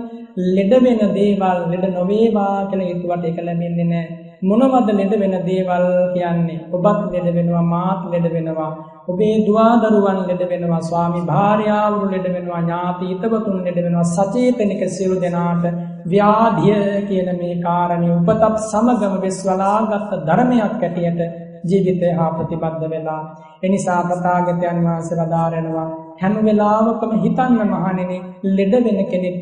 [0.50, 6.64] ලෙඩ වෙන දේවල් ලෙඩ නොවේවා කියලා හිතුවට ඒක ලැබෙන්නේ නැහැ මොනවද ලෙඩ වෙන දේවල් කියන්නේ?
[6.70, 8.72] ඔබත් ලෙඩ වෙනවා මාත් ලෙඩ වෙනවා.
[9.08, 15.66] ඔබේ දුවාදරුවන් ලෙඩ වෙනවා ස්වාමි භාර්යාවරු ලෙඩ වෙනවා ඥාති හිතවතුන් ලෙඩ වෙනවා සචේතනික සියලු දෙනාට
[16.08, 21.22] ව්‍යාධිය කියන මේ කාරණය උපතත් සමගම වෙස්වලාගත්ත ධර්මයක් ඇටියට
[21.70, 23.22] ජීවිතය හා ප්‍රතිබද්ධ වෙලා.
[23.64, 25.90] එනිසා ප්‍රතාගතයන් වහන්සේ වදාරෙනවා
[26.22, 28.18] හැම වෙලාවකම හිතන්න මහණෙනි
[28.58, 29.38] ලෙඩ වෙන කෙනෙක්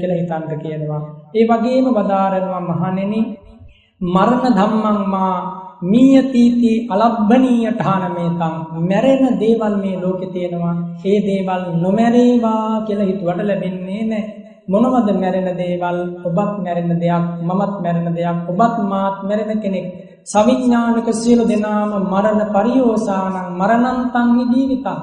[0.00, 1.02] කියලා හිතන්න කියනවා.
[1.34, 3.20] ඒ වගේම වදාරනවා මහණෙනි
[4.00, 5.34] මරණ ධම්මං මා
[5.82, 8.54] මීයතීති අලබ්බනීය ඨානමේතං
[8.90, 10.74] මැරෙන දේවල් මේ ලෝකේ තියෙනවා.
[11.04, 14.22] ඒ දේවල් නොමැරේවා කියලා හිතුවට ලැබෙන්නේ නැහැ.
[14.68, 15.98] මොනවද මැරෙන දේවල්?
[16.28, 19.86] ඔබත් මැරෙන දෙයක් මමත් මැරෙන දෙයක් ඔබත් මාත් මැරෙන කෙනෙක්.
[20.28, 24.98] සවිඥානික සියලු දෙනාම මරණ පරියෝසානං මරණන්තං ජීවිතං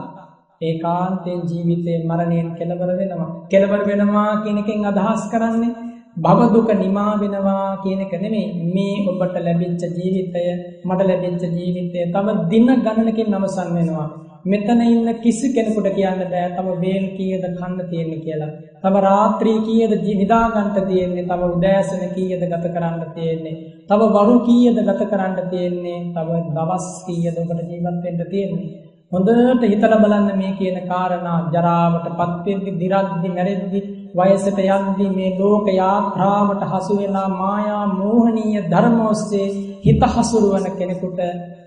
[0.61, 3.31] ඒකාන්තයෙන් ජීවිතේ මරණයෙන් කෙලවර වෙනවා.
[3.49, 5.73] කෙලවර වෙනවා කියන එකෙන් අදහස් කරන්නේ
[6.17, 8.47] භව දුක නිමා වෙනවා කියන එක නෙමෙයි.
[8.67, 10.43] මේ ඔබට ලැබිච්ච ජීවිතය
[10.85, 14.09] මට ලැබිච්ච ජීවිතය තව දින ගණනකින් අවසන් වෙනවා.
[14.45, 18.51] මෙතන ඉන්න කිසි කෙනෙකුට කියන්න බෑ තව වේල් කීයද කන්න තියෙන්නේ කියලා.
[18.83, 23.55] තව රාත්‍රී කීයද නිදා ගන්න තියෙන්නේ, තව උදෑසන කීයද ගත කරන්න තියෙන්නේ,
[23.89, 28.67] තව වරු කීයද ගත කරන්න තියෙන්නේ, තව දවස් කීයද ඔබට ජීවත් වෙන්න තියෙන්නේ.
[29.11, 33.79] හොඳට හිතලා බලන්න මේ කියන කාරණා ජරාවටපත් වෙද්දි, දි รา ද්දි, මැරෙද්දි,
[34.15, 39.49] වයසට යද්දි මේ ලෝක යාත්‍රාවට හසු වෙලා මායා මෝහනීය ධර්ම ඔස්සේ
[39.85, 41.19] හිත හසුරුවන කෙනෙකුට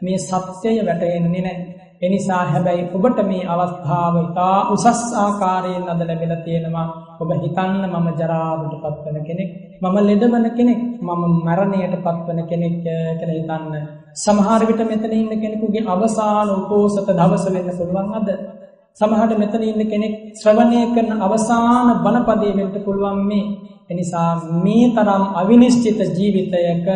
[0.03, 1.78] මේ සත්‍යය වැටහෙන්නේ නැහැ.
[2.03, 6.87] එනිසා හැබැයි ඔබට මේ අවස්ථාව ඉතා උසස් ආකාරයෙන් අද ලැබිලා තියෙනවා.
[7.21, 9.51] ඔබ හිතන්න මම ජරාවට පත්වන කෙනෙක්
[9.83, 13.75] මම ලෙඩවන කෙනෙක් මම මරණයට පත්වන කෙනෙක් කියලා හිතන්න.
[14.17, 18.29] සමහර විට මෙතන ඉන්න කෙනෙකුගේ අවසාන උපෝසත දවස වෙන්න පුළුවන් අද.
[18.97, 23.47] සමහරට මෙතන ඉන්න කෙනෙක් ශ්‍රවණය කරන අවසාන බණපදයේ වෙන්න පුළුවන් මේ.
[23.91, 24.31] එනිසා
[24.65, 26.89] මේ තරම් අවිනිශ්චිත ජීවිතයක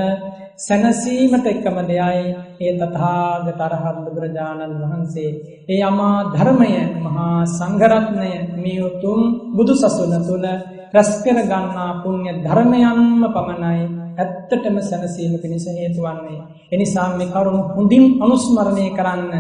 [0.59, 2.37] සැනසීමට එකම දෙයයි.
[2.59, 5.31] ඒ තථාගත අරහත් බුදුරජාණන් වහන්සේ.
[5.69, 9.21] ඒ අමා ධර්මය මහා සංඝරත්නය මේ උතුම්
[9.53, 10.45] බුදුසසුන තුල
[10.95, 13.83] රැස් කර ගන්නා පුණ්‍ය ධර්මයන්ම පමණයි
[14.15, 16.41] ඇත්තටම සැනසීම පිණිස හේතු වන්නේ.
[16.73, 19.33] එනිසා මේ කරුණ හොඳින් අනුස්මරණය කරන්න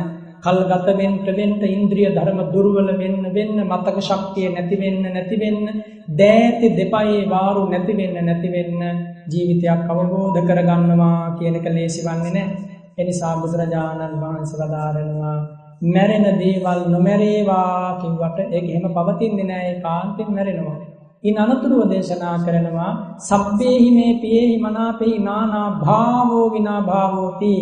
[0.43, 5.67] කල්ගත වෙන්න වෙන්න ඉන්ද්‍රිය ධර්ම දුර්වල වෙන්න වෙන්න මතක ශක්තිය නැති වෙන්න නැති වෙන්න
[6.13, 8.81] දෑති දෙපයේ වාරු නැති වෙන්න නැති වෙන්න
[9.29, 12.57] ජීවිතයක් අවබෝධ කරගන්නවා කියන එක ලේසි වන්නේ නැහැ.
[12.93, 15.37] ඒ නිසා බුදුරජාණන් වහන්සේ වදාරනවා
[15.85, 20.79] මැරෙන දේවල් නොමැරේවා කිව්වට ඒක එහෙම පවතින්නේ නැහැ ඒකාන්තයෙන් මැරෙනවා.
[21.25, 27.55] ඉන් අනතුරුව දේශනා කරනවා සබ්බේහි මේ පියේහි මනාපෙහි නානා භාවෝ විනා භාවෝති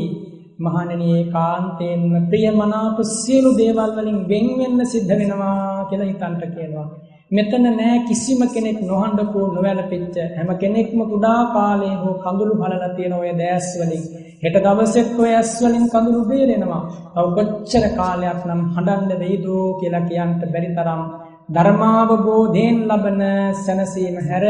[0.60, 6.88] මහණෙනි ඒකාන්තයෙන්ම ප්‍රියමනාප සියලු දේවල් වලින් වෙන් වෙන්න සිද්ධ වෙනවා කියලා හිතන්ට කියනවා.
[7.30, 13.30] මෙතන නෑ කිසිම කෙනෙක් නොහඬකෝ නොවැළපෙච්ච හැම කෙනෙක්ම කුඩා කාලේ හෝ කඳුළු බලලා තියෙන ඔය
[13.34, 14.04] දැස් වලින්
[14.42, 16.82] හෙට දවසෙත් ඔය ඇස් වලින් කඳුළු බේරෙනවා.
[17.14, 19.46] තව කොච්චර කාලයක් නම් හඬන්න වෙයිද
[19.80, 21.02] කියලා කියන්න බැරි තරම්
[21.48, 23.22] ධර්මාවබෝධයෙන් ලබන
[23.60, 24.44] සැනසීම හැර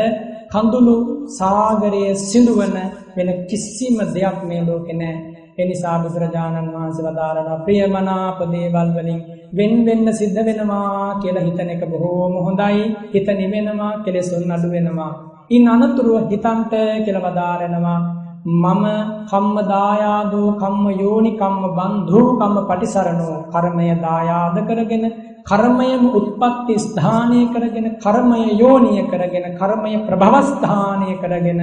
[0.51, 0.96] කඳුළු
[1.33, 2.77] සාගරයේ සිඳුවන
[3.16, 5.30] වෙන කිසිම දෙයක් මේ ලෝකේ නැහැ.
[5.61, 9.20] එනිසා බුදුරජාණන් වහන්සේ වදාරනවා ප්‍රියමනාප දේවල් වලින්
[9.53, 12.79] වෙන් වෙන්න සිද්ධ වෙනවා කියලා හිතන එක බොහෝම හොඳයි.
[13.09, 15.12] හිත නිවෙනවා, කෙලෙසුන් අඩු වෙනවා.
[15.51, 17.99] ඉන් අනතුරුව හිතන්ට කියලා වදාරනවා
[18.42, 18.85] මම
[19.29, 25.05] කම්ම දායාදෝ කම්ම යෝනි කම්ම බන්ධූ කම්ම පටිසරණෝ කර්මය දායාද කරගෙන
[25.42, 31.61] කර්මයම උත්පත්ති ස්ථානය කරගෙන කර්මය යෝනිය කරගෙන කර්මය ප්‍රභවස්ථානය කරගෙන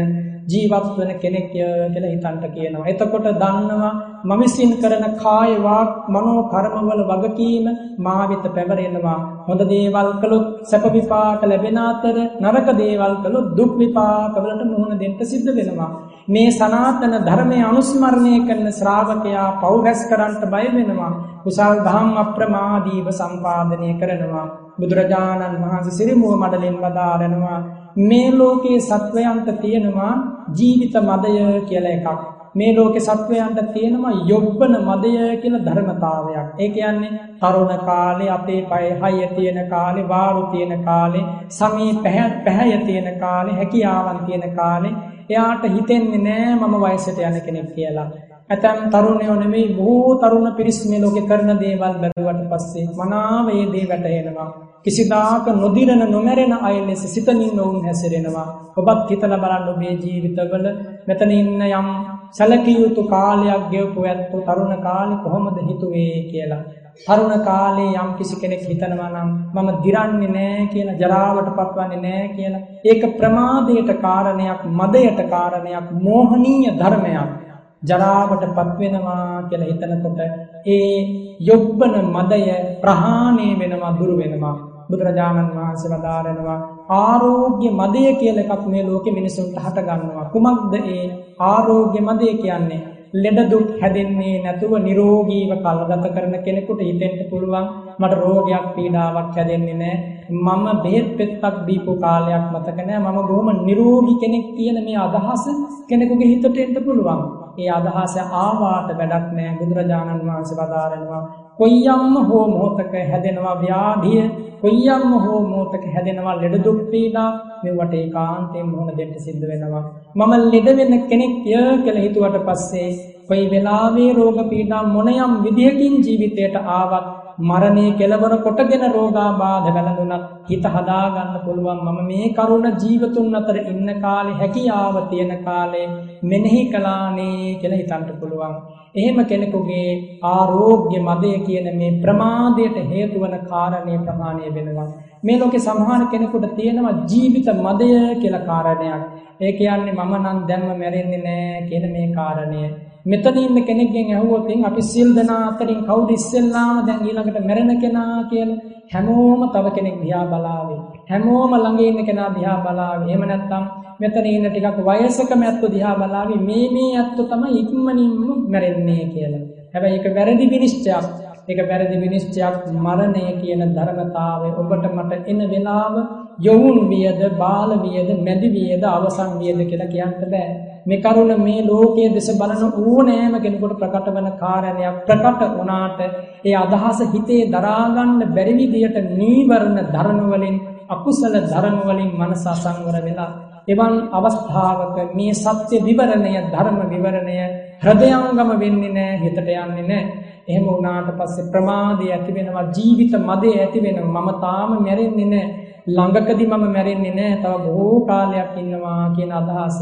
[0.47, 2.87] ජීවත් වෙන කෙනෙක් කියලා හිතන්ට කියනවා.
[2.87, 3.91] එතකොට දන්නවා
[4.23, 7.65] මම විසින් කරන කාය වාක් මනෝ කර්මවල වගකීම
[7.99, 9.19] මා වෙත පැවරෙනවා.
[9.47, 15.17] හොඳ දේවල් කළොත් සැප විපාක ලැබෙන අතර නරක දේවල් කළොත් දුක් විපාක වලට මුහුණ දෙන්න
[15.23, 15.89] සිද්ධ වෙනවා.
[16.27, 21.11] මේ සනාතන ධර්මයේ අනුස්මරණය කරන ශ්‍රාවකයා පව් රැස් කරන්නට බය වෙනවා.
[21.43, 24.47] කුසල් දහම් අප්‍රමාදීව සම්පාදනය කරනවා.
[24.79, 27.59] බුදුරජාණන් වහන්සේ සිරිමුව මඩලින් වදාරනවා
[27.97, 30.13] මේ ලෝකයේ සත්වයන්ට තියෙනවා
[30.57, 32.19] ජීවිත මදය කියලා එකක්.
[32.55, 36.47] මේ ලෝකේ සත්වයන්ට තියෙනවා යොබ්බන මදය කියලා ධර්මතාවයක්.
[36.59, 43.19] ඒ කියන්නේ තරුණ කාලේ අපේ පය හය තියෙන කාලේ වාරු තියෙන කාලේ සමී පැහැය තියෙන
[43.19, 44.95] කාලේ හැකියාවන් තියෙන කාලේ
[45.29, 48.09] එයාට හිතෙන්නේ නෑ මම වයසට යන කෙනෙක් කියලා.
[48.49, 53.85] ඇතැම් තරුණයෝ නෙමෙයි බොහෝ තරුණ පිරිස් මේ ලෝකේ කරන දේවල් බැලුවට පස්සේ මනාව ඒ දේ
[53.89, 54.49] වැටහෙනවා.
[54.83, 58.47] කිසිදාක නොදිරන නොමැරෙන අය ලෙස සිතමින් ඔවුන් හැසිරෙනවා.
[58.79, 60.65] ඔබත් හිතලා බලන්න ඔබේ ජීවිතවල
[61.07, 61.89] මෙතන ඉන්න යම්
[62.31, 66.63] සැලකිය යුතු කාලයක් ගෙවපු ඇත්තෝ තරුණ කාලේ කොහොමද හිතුවේ කියලා.
[66.99, 72.63] තරුණ කාලේ යම් කිසි කෙනෙක් හිතනවා නම් මම දිරන්නේ නැහැ කියලා ජරාවට පත්වන්නේ නැහැ කියලා.
[72.89, 77.36] ඒක ප්‍රමාදයට කාරණයක්, මදයට කාරණයක්, මෝහනීය ධර්මයක්.
[77.83, 80.19] ජරාවට පත්වෙනවා කියලා හිතනකොට
[80.67, 80.97] ඒ
[81.41, 82.41] යොබ්බන මදය
[82.81, 84.55] ප්‍රහාණය වෙනවා දුරු වෙනවා.
[84.89, 86.59] බුදුරජාණන් වහන්සේ වදාරනවා
[86.97, 90.29] ආරෝග්‍ය මදය කියලා එකක් මේ ලෝකෙ මිනිසුන්ට හට ගන්නවා.
[90.33, 91.03] කුමක්ද ඒ
[91.41, 92.83] ආරෝග්‍ය මදය කියන්නේ?
[93.15, 97.65] ලෙඩ දුක් හැදෙන්නේ නැතුව නිරෝගීව කල්ගත කරන කෙනෙකුට හිතෙන්න පුළුවන්.
[97.99, 104.19] මට රෝගයක් පීඩාවක් හැදෙන්නේ නැහැ මම බෙහෙත් පෙත්තක් දීපු කාලයක් මතක නැහැ මම බොහොම නිරෝගී
[104.21, 105.43] කෙනෙක් කියන මේ අදහස
[105.89, 107.21] කෙනෙකුගේ හිතට එන්න පුළුවන්.
[107.57, 111.23] ඒ අදහස ආවාට වැඩක් නැහැ බුදුරජාණන් වහන්සේ වදාරනවා
[111.57, 114.23] කොයියම්ම හෝ මොහොතක හැදෙනවා ව්‍යාධිය
[114.61, 117.29] කොයියම්ම හෝ මොහොතක හැදෙනවා ලෙඩ දුක් පීඩා
[117.63, 119.83] මෙවට ඒකාන්තයෙන් මුහුණ දෙන්න සිද්ධ වෙනවා.
[120.15, 122.89] මම ලෙඩ වෙන කෙනෙක් ය කියලා හිතුවට පස්සේ
[123.27, 127.07] කොයි වෙලාවේ රෝග පීඩා මොනයම් විදිහකින් ජීවිතයට ආවත්
[127.37, 134.39] මරණය කෙලවර කොටගෙන රෝගාබාධ වැළඳුනත් හිත හදාගන්න පුළුවන් මම මේ කරුණ ජීවතුන් අතර ඉන්න කාලේ
[134.39, 135.85] හැකියාව තියෙන කාලේ
[136.23, 138.55] මෙනෙහි කළානේ කියලා හිතන්න පුළුවන්.
[138.95, 139.89] එහෙම කෙනෙකුගේ
[140.25, 144.87] ආරෝග්‍ය මදය කියන මේ ප්‍රමාදයට හේතු වන කාරණේ ප්‍රමාණය වෙනවා.
[145.23, 149.03] මේ ලෝකේ සමහර කෙනෙකුට තියෙනවා ජීවිත මදය කියලා කාරණයක්.
[149.39, 152.61] ඒ කියන්නේ මම නම් දැන්ම මැරෙන්නේ නැහැ කියන මේ කාරණය.
[153.07, 158.63] මෙතන ඉන්න කෙනෙක්ගෙන් ඇහුවොත් අපි සිල් දනා අතරින් කවුද ඉස්සෙල්ලාම දැන් ඊළඟට මැරෙන කෙනා කියලා
[158.87, 160.79] හැමෝම තව කෙනෙක් දිහා බලාවේ.
[161.07, 163.07] හැමෝම ළඟ ඉන්න කෙනා දිහා බලාවේ.
[163.07, 163.63] එහෙම නැත්නම්
[163.99, 166.41] මෙතන ඉන්න ටිකක් වයසක මැත්තෝ දිහා බලාවේ.
[166.41, 169.43] මේ මේ ඇත්තෝ තමයි ඉක්මනින්ම මැරෙන්නේ කියලා.
[169.73, 171.05] හැබැයි ඒක වැරදි විනිශ්චයක්.
[171.47, 175.95] ඒක වැරදි විනිශ්චයක් මරණය කියන ධර්මතාවය ඔබට මට එන වෙලාව
[176.39, 180.49] යොවුන් වියද බාල වියද මැදි වියද අවසන් වියද කියලා කියන්න බෑ.
[180.87, 185.99] මේ කරුණ මේ ලෝකයේ දෙස බලන ඕනෑම කෙනෙකුට ප්‍රකට වන කාරණයක් ප්‍රකට වුණාට
[186.43, 190.57] ඒ අදහස හිතේ දරා ගන්න බැරි විදියට නීවරණ ධර්ම වලින්
[190.89, 193.31] අකුසල ධර්ම වලින් මනස අසංවර වෙලා
[193.67, 197.37] එවන් අවස්ථාවක මේ සත්‍ය විවරණය ධර්ම විවරණය
[197.83, 203.79] හෘදයාංගම වෙන්නේ නැහැ හිතට යන්නේ නැහැ එහෙම වුණාට පස්සේ ප්‍රමාදය ඇති වෙනවා ජීවිත මදේ ඇති
[203.81, 204.21] වෙනවා.
[204.21, 209.77] මම තාම මැරෙන්නේ නැහැ ළඟකදී මම මැරෙන්නේ නැහැ තව බොහෝ කාලයක් ඉන්නවා කියන අදහස.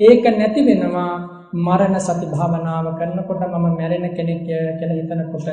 [0.00, 1.12] ඒක නැති වෙනවා
[1.56, 5.48] මරණ සති භාවනාව කරනකොට මම මැරෙන කෙනෙක් කියලා හිතනකොට.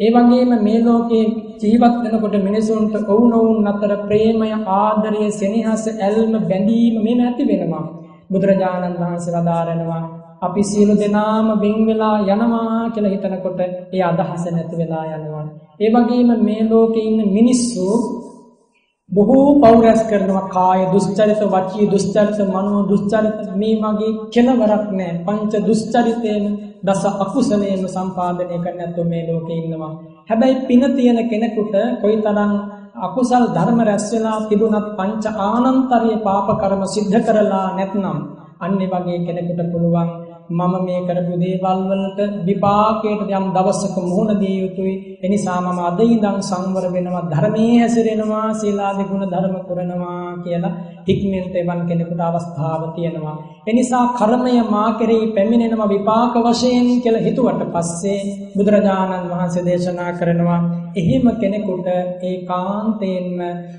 [0.00, 1.24] ඒ වගේම මේ ලෝකේ
[1.60, 7.84] ජීවත් වෙනකොට මිනිසුන්ට වුණොවුන් අතර ප්‍රේමය, ආදරය, සෙනෙහස, ඇල්ම, බැඳීම මේ නැති වෙනවා.
[8.30, 10.02] බුදුරජාණන් වහන්සේ වදාරනවා
[10.42, 13.60] අපි සියලු දෙනාම වෙන් වෙලා යනවා කියලා හිතනකොට
[13.92, 15.44] ඒ අදහස නැති වෙලා යනවා.
[15.80, 17.86] ඒ වගේම මේ ලෝකේ ඉන්න මිනිස්සු
[19.10, 25.52] බොහෝ පව් රැස් කරනවා කාය දුස්චරිත වචී දුස්චරිත මනෝ දුස්චරිත මේ වගේ කෙලවරක් නැහැ පංච
[25.62, 26.44] දුස්චරිතේම
[26.82, 29.92] දස අකුසලේම සම්පාදනය කරන්න නැත්නම් මේ ලෝකේ ඉන්නවා.
[30.28, 32.52] හැබැයි පින තියෙන කෙනෙකුට කොයිතරම්
[33.00, 38.18] අකුසල් ධර්ම රැස් වෙලා තිබුණත් පංච ආනන්තරීය පාප කර්ම සිද්ධ කරලා නැත්නම්
[38.60, 40.08] අන්නේ වගේ කෙනෙකුට පුළුවන්
[40.50, 44.94] මම මේ කරපු දේවල් වලට විපාකයට යම් දවසක මුහුණ දිය යුතුයි.
[45.18, 50.74] ඒ නිසා මම අද ඉඳන් සංවර වෙනවා, ධර්මයේ හැසිරෙනවා, සීලාදී ගුණ ධර්ම කරනවා කියලා
[51.06, 53.36] හික්මෙන්ට එවන් කෙනෙකුට අවස්ථාව තියෙනවා.
[53.66, 58.18] ඒ නිසා කර්මය මා කෙරෙහි පැමිණෙනවා විපාක වශයෙන් කියලා හිතුවට පස්සේ
[58.56, 60.60] බුදුරජාණන් වහන්සේ දේශනා කරනවා
[60.94, 61.88] එහෙම කෙනෙකුට
[62.22, 63.38] ඒකාන්තයෙන්ම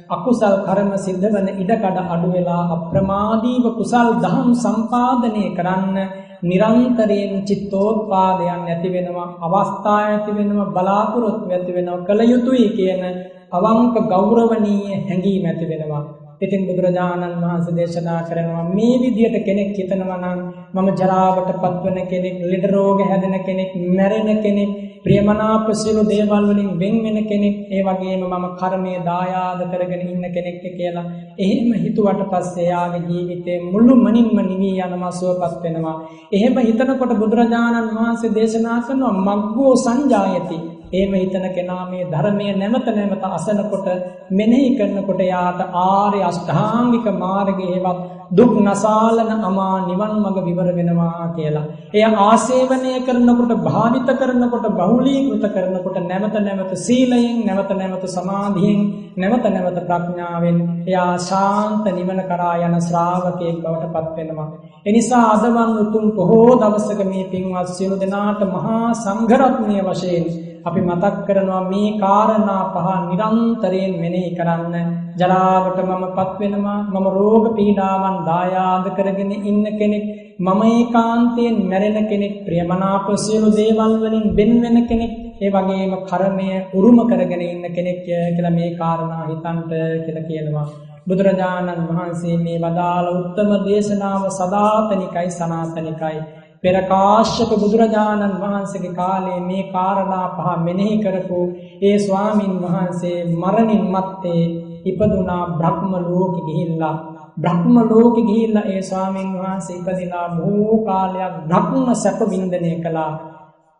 [0.09, 5.97] අකුසල් කර්ම සිද්ධ වන ඉඩකඩ අඩු වෙලා අප්‍රමාදීව කුසල් දහම් සම්පාදනය කරන්න
[6.41, 13.03] නිරන්තරයෙන් චිත්තෝත්පාදයන් ඇති වෙනවා අවස්ථා ඇති වෙනවා බලාපොරොත්තු ඇති වෙනවා කල යුතුයි කියන
[13.51, 16.26] අවංක ගෞරවනීය හැඟීම ඇති වෙනවා.
[16.41, 20.39] ඉතින් බුදුරජාණන් වහන්සේ දේශනා කරනවා මේ විදියට කෙනෙක් හිතනවා නම්
[20.75, 24.71] මම ජරාවට පත්වන කෙනෙක් ලෙඩ රෝග හැදෙන කෙනෙක් මැරෙන කෙනෙක්
[25.03, 30.61] ප්‍රියමනාප සියලු දේවල් වලින් වෙන් වෙන කෙනෙක් ඒ වගේම මම කර්මයේ දායාද කරගෙන ඉන්න කෙනෙක්
[30.71, 31.05] කියලා.
[31.37, 35.97] එහෙම හිතුවට පස්සේ යාගේ ජීවිතේ මුළු මනින්ම නිවි යනවා සුවපත් වෙනවා.
[36.31, 40.57] එහෙම හිතනකොට බුදුරජාණන් වහන්සේ දේශනා කරනවා මග්ගෝ සංජායති.
[40.89, 43.87] එහෙම හිතන කෙනා මේ ධර්මය නැවත නැවත අසනකොට
[44.31, 51.65] මෙනෙහි කරනකොට යාට ආර්ය අෂ්ටාංගික මාර්ගයේවත් දුක් නසාලන අමා නිවන් මඟ විවර වෙනවා කියලා.
[51.93, 58.81] එය ආසේවනය කරනකොට භාවිත කරනකොට බහුලීකృత කරනකොට නැවත නැවත සීලයෙන් නැවත නැවත සමාධියෙන්
[59.17, 64.49] නැවත නැවත ප්‍රඥාවෙන් එයා ශාන්ත නිවන කරා යන ශ්‍රාවකයෙක් බවට පත් වෙනවා.
[64.85, 71.63] එනිසා අදවන් උතුම් බොහෝ දවසක මේ පින්වත් සියලු දෙනාට මහා සංඝරත්නය වශයෙන් අපි මතක් කරනවා
[71.69, 74.87] මේ කාරණා පහ නිරන්තරයෙන් මෙනෙහි කරන්න.
[75.19, 80.07] ජරාවට මම පත් වෙනවා මම රෝග පීඩාවන් දායාද කරගෙන ඉන්න කෙනෙක්
[80.39, 86.99] මම ඒකාන්තයෙන් මැරෙන කෙනෙක් ප්‍රියමනාප සියලු දේවල් වලින් වෙන් වෙන කෙනෙක් ඒ වගේම කර්මය උරුම
[87.07, 89.71] කරගෙන ඉන්න කෙනෙක් කියලා මේ කාරණා හිතන්ට
[90.05, 90.67] කියලා කියනවා.
[91.07, 96.17] බුදුරජාණන් වහන්සේ මේ වදාළ උත්තම දේශනාව සදාතනිකයි සනාතනිකයි.
[96.63, 101.41] පෙර කාශ්‍යප බුදුරජාණන් වහන්සේගේ කාලේ මේ කාරණා පහ මෙනෙහි කරපු
[101.81, 104.43] ඒ ස්වාමින් වහන්සේ මරණින් මත්තේ
[104.85, 106.95] ඉපදුනා බ්‍රහ්ම ලෝකෙ ගිහිල්ලා.
[107.37, 113.11] බ්‍රහ්ම ලෝකෙ ගිහිල්ලා ඒ ස්වාමින් වහන්සේ ඉපදිලා බොහෝ කාලයක් බ්‍රහ්ම සැප වින්දනය කළා.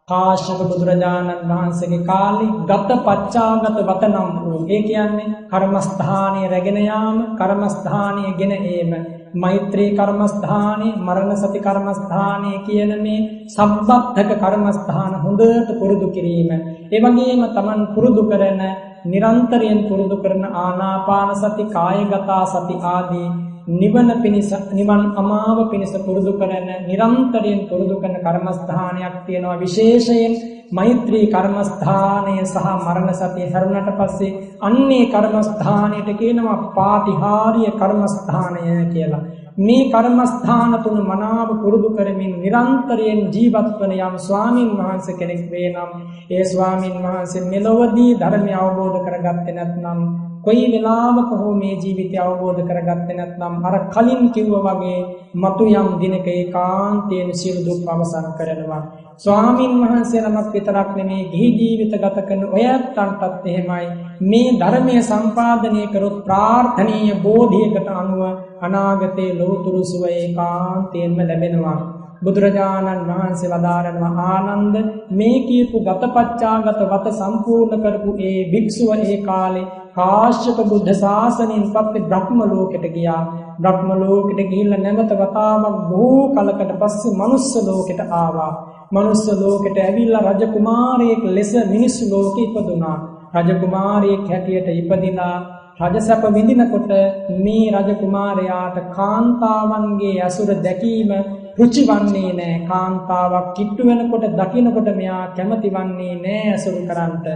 [0.08, 8.54] කාශ්‍යප බුදුරජාණන් වහන්සේගේ කාලේ ගත පච්චාගත වතනම් වූ ඒ කියන්නේ කර්මස්ථානීය රැගෙන යාම කර්මස්ථානීය ගෙන
[8.54, 8.94] ඒම.
[9.36, 16.52] මෛත්‍රී කර්මස්ථානයේ මරණ සති කර්මස්ථානයේ කියන මේ සම්බද්ධක කර්මස්ථාන හොඳට පුරුදු කිරීම.
[16.90, 18.64] ඒ වගේම Taman පුරුදු කරන
[19.06, 23.28] නිරන්තරයෙන් පුරුදු කරන ආනාපාන සති කායගත සති ආදී
[23.70, 30.34] නිවන පිණිස නිවන් අමාව පිණිස පුරුදු කරන නිරන්තරයෙන් පුරුදු කරන කර්මස්ථානයක් තියෙනවා විශේෂයෙන්
[30.72, 39.24] මෛත්‍රී කර්මස්ථානය සහ මරණ සතිය හැරුණට පස්සේ අන්නේ කර්මස්ථානයට කියනවා පාටිහාරීය කර්මස්ථානය කියලා.
[39.58, 45.92] මේ කර්මස්ථාන තුන මනාව පුරුදු කරමින් නිරන්තරයෙන් ජීවත් වන යම් ස්වාමින් වහන්සේ කෙනෙක් වේ නම්
[46.30, 50.02] ඒ ස්වාමින් වහන්සේ මෙලොවදී ධර්මය අවබෝධ කරගත්තේ නැත්නම්
[50.48, 55.00] කොයි වෙලාවක හෝ මේ ජීවිතය අවබෝධ කරගත්තේ නැත්නම් අර කලින් කිව්වා වගේ
[55.38, 58.84] මතු යම් දිනක ඒකාන්තයෙන් සියලු දුක් අවසන් කරනවා.
[59.18, 63.86] ස්වාමින් වහන්සේ නමක් විතරක් නෙමේ ගිහි ජීවිත ගත කරන ඔය අත්තන්ටත් එහෙමයි.
[64.24, 68.22] මේ ධර්මයේ සම්පාදනය කරොත් ප්‍රාර්ථනීය බෝධියකට අනුව
[68.62, 71.80] අනාගතයේ ලෝතුරු සුව ඒකාන්තයෙන්ම ලැබෙනවා.
[72.24, 74.76] බුදුරජාණන් වහන්සේ වදාරනවා ආනන්ද
[75.12, 79.68] මේ කියපු ගතපච්චාගත වත සම්පූර්ණ කරපු ඒ භික්ෂුව ඒ කාලේ
[79.98, 83.22] කාශ්‍යප බුද්ධ ශාසනයෙන් පස්සේ බ්‍රහ්ම ලෝකෙට ගියා.
[83.60, 88.52] බ්‍රහ්ම ලෝකෙට ගිහිල්ලා නැවත වතාවක් බොහෝ කලකට පස්සේ මනුස්ස ලෝකෙට ආවා.
[88.92, 92.98] මනුස්ස ලෝකෙට ඇවිල්ලා රජ කුමාරයෙක් ලෙස මිනිස් ලෝකෙ ඉපදුනා.
[93.36, 95.38] රජ කුමාරයෙක් හැටියට ඉපදිලා
[95.82, 96.92] රජසැප විඳිනකොට
[97.40, 101.12] මේ රජ කුමාරයාට කාන්තාවන්ගේ ඇසුර දැකීම
[101.58, 107.28] රුචි වන්නේ නෑ කාන්තාවක් කිට්ටු වෙනකොට දකිනකොට මෙයා කැමති වන්නේ නෑ ඇසුරු කරන්නට.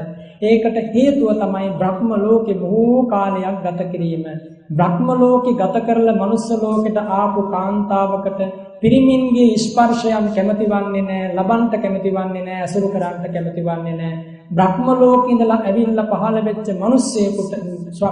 [0.44, 4.26] ඒකට හේතුව තමයි බ්‍රහ්ම ලෝකේ බොහෝ කාලයක් ගත කිරීම.
[4.72, 8.42] බ්‍රහ්ම ලෝකේ ගත කරලා මනුස්ස ලෝකෙට ආපු කාන්තාවකට
[8.82, 14.16] පිරිමින්ගේ ස්පර්ශයන් කැමති වන්නේ නෑ, ලබන්ට කැමති වන්නේ නෑ, ඇසුරු කරන්නට කැමති වන්නේ නෑ.
[14.52, 17.54] බ්‍රහ්ම ලෝකේ ඉඳලා ඇවිල්ලා පහළ වෙච්ච මිනිස්සෙකුට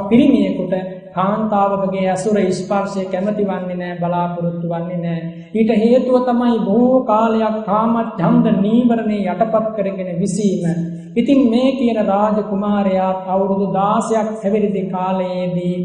[0.09, 0.73] පිරිමියෙකුට
[1.13, 8.45] කාන්තාවකගේ ඇසුර ස්පර්ශය කැමති වන්නේ නැහැ බලාපොරොත්තු වන්නේ නැහැ ඊට හේතුව තමයි බොහෝ කාලයක් කාමච්ඡන්ද
[8.57, 10.65] නීවරණේ යටපත් කරගෙන විසීම.
[11.15, 15.77] ඉතින් මේ කියන රාජකුමාරයා අවුරුදු 16ක් හැවිරිදි කාලයේදී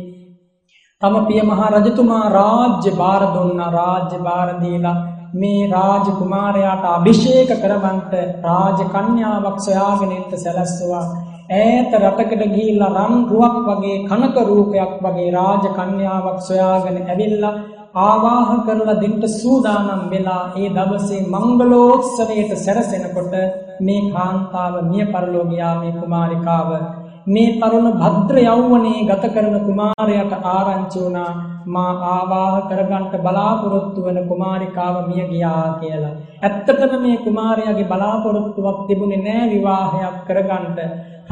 [1.02, 4.96] තම පිය මහා රජතුමා රාජ්‍ය භාර දුන්නා රාජ්‍ය භාර දීලා
[5.34, 8.12] මේ රාජකුමාරයාට අභිෂේක කරවන්ට
[8.44, 11.06] රාජ කන්‍යාවක් සොයාගෙන ඉන්න සැලැස්සුවා.
[11.50, 17.52] ඈත රටකට ගිහිල්ලා රන් රුවක් වගේ කනක රූපයක් වගේ රාජ කන්‍යාවක් සොයාගෙන ඇවිල්ලා
[17.96, 23.34] ආවාහ කරලා දෙන්න සූදානම් වෙලා ඒ දවසේ මංගලෝත්සවයට සැරසෙනකොට
[23.80, 26.70] මේ කාන්තාව මිය පරලෝ ගියා මේ කුමාරිකාව
[27.26, 31.30] මේ තරුණ භද්‍ර යෞවනයේ ගත කරන කුමාරයාට ආරංචි වුණා
[31.66, 36.14] මා ආවාහ කරගන්න බලාපොරොත්තු වෙන කුමාරිකාව මිය ගියා කියලා.
[36.42, 40.78] ඇත්තටම මේ කුමාරයාගේ බලාපොරොත්තුවක් තිබුණේ නෑ විවාහයක් කරගන්න.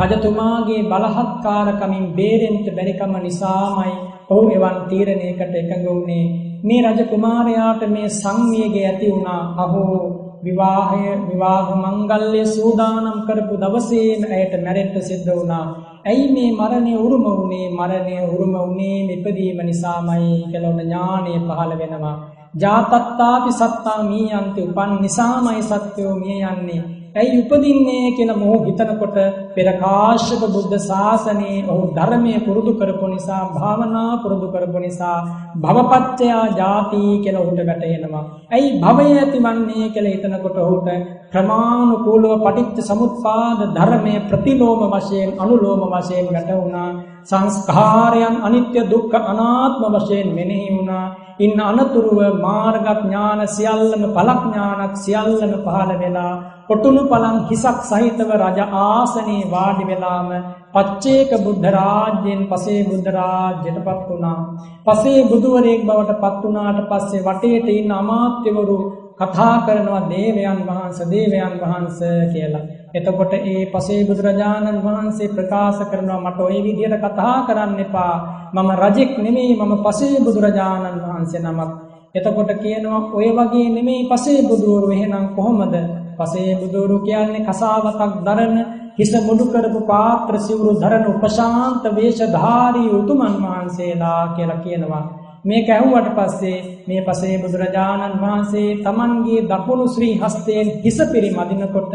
[0.01, 3.93] රජතුමාගේ බලහත්කාරකමින් බේරෙන්න බැරිකම නිසාමයි
[4.29, 6.25] ඔහු එවන් තීරණයකට එකඟ වුණේ.
[6.65, 9.43] මේ රජ කුමාරයාට මේ සංවේගය ඇති වුණා.
[9.59, 9.97] අහෝ
[10.43, 15.65] විවාහය විවාහ මංගල්‍ය සූදානම් කරපු දවසේම ඇයට මැරෙන්න සිද්ධ වුණා.
[16.05, 17.67] ඇයි මේ මරණය උරුම වුණේ?
[17.71, 22.17] මරණය උරුම වුණේ ඉපදීම නිසාමයි කියලා ඥානය පහළ වෙනවා.
[22.55, 26.83] ජාතත්තාපි සත්තා මීයන්ති උපන් නිසාමයි සත්‍යෝ මිය යන්නේ.
[27.15, 29.17] ඇයි උපදින්නේ කියලා මොහු හිතනකොට
[29.55, 35.19] පෙර කාශ්‍යප බුද්ධ ශාසනයේ ඔහු ධර්මයේ පුරුදු කරපු නිසා භාවනා පුරුදු කරපු නිසා
[35.57, 38.25] භවපච්චයා ජාති කියලා ඔහුට වැටහෙනවා.
[38.51, 40.89] ඇයි භවය ඇතිවන්නේ කියලා හිතනකොට ඔහුට
[41.33, 46.91] ක්‍රමානුකූලව පටිච්ච සමුප්පාද ධර්මයේ ප්‍රතිලෝම වශයෙන් අනුලෝම වශයෙන් වැටුණා.
[47.25, 51.05] සංස්කාරයන් අනිත්‍ය දුක්ඛ අනාත්ම වශයෙන් මෙනෙහි වුණා.
[51.39, 56.35] ඉන්න අනතුරුව මාර්ග ඥාන සියල්ලම ඵලඥානක් සියල්ලම පහළ වෙලා
[56.69, 60.29] කොටුණු පලං හිසක් සහිතව රජ ආසනයේ වාඩි වෙලාම
[60.73, 64.39] පච්චේක බුද්ධ රාජ්‍යයෙන් පසේ බුද්ධ රාජ්‍යයට පත් වුණා.
[64.83, 68.79] පසේ බුදුවරයෙක් බවට පත් වුණාට පස්සේ වටේට ඉන්න අමාත්‍යවරු
[69.21, 72.65] කතා කරනවා දේවයන් වහන්සේ දේවයන් වහන්සේ කියලා.
[72.95, 78.15] එතකොට ඒ පසේ බුදුරජාණන් වහන්සේ ප්‍රකාශ කරනවා මට ওই විදිහට කතා කරන්න එපා.
[78.55, 81.71] මම රජෙක් නෙමෙයි මම පසේ බුදුරජාණන් වහන්සේ නමක්.
[82.15, 85.75] එතකොට කියනවා ඔය වගේ නෙමෙයි පසේ බුදුවරු එහෙනම් කොහොමද?
[86.23, 88.57] පසේ බුදුවරු කියන්නේ කසාවතක් දරන
[88.95, 95.05] හිස මුඩු කරපු පාත්‍ර සිවුරු දරන උපශාන්ත වේශධාරී උතුමන් වහන්සේලා කියලා කියනවා.
[95.45, 96.59] මේ කැහුවට පස්සේ
[96.89, 101.95] මේ පසේ බුදුරජාණන් වහන්සේ තමන්ගේ දකුණු ශ්‍රී හස්තයෙන් හිස පිරිමදිනකොට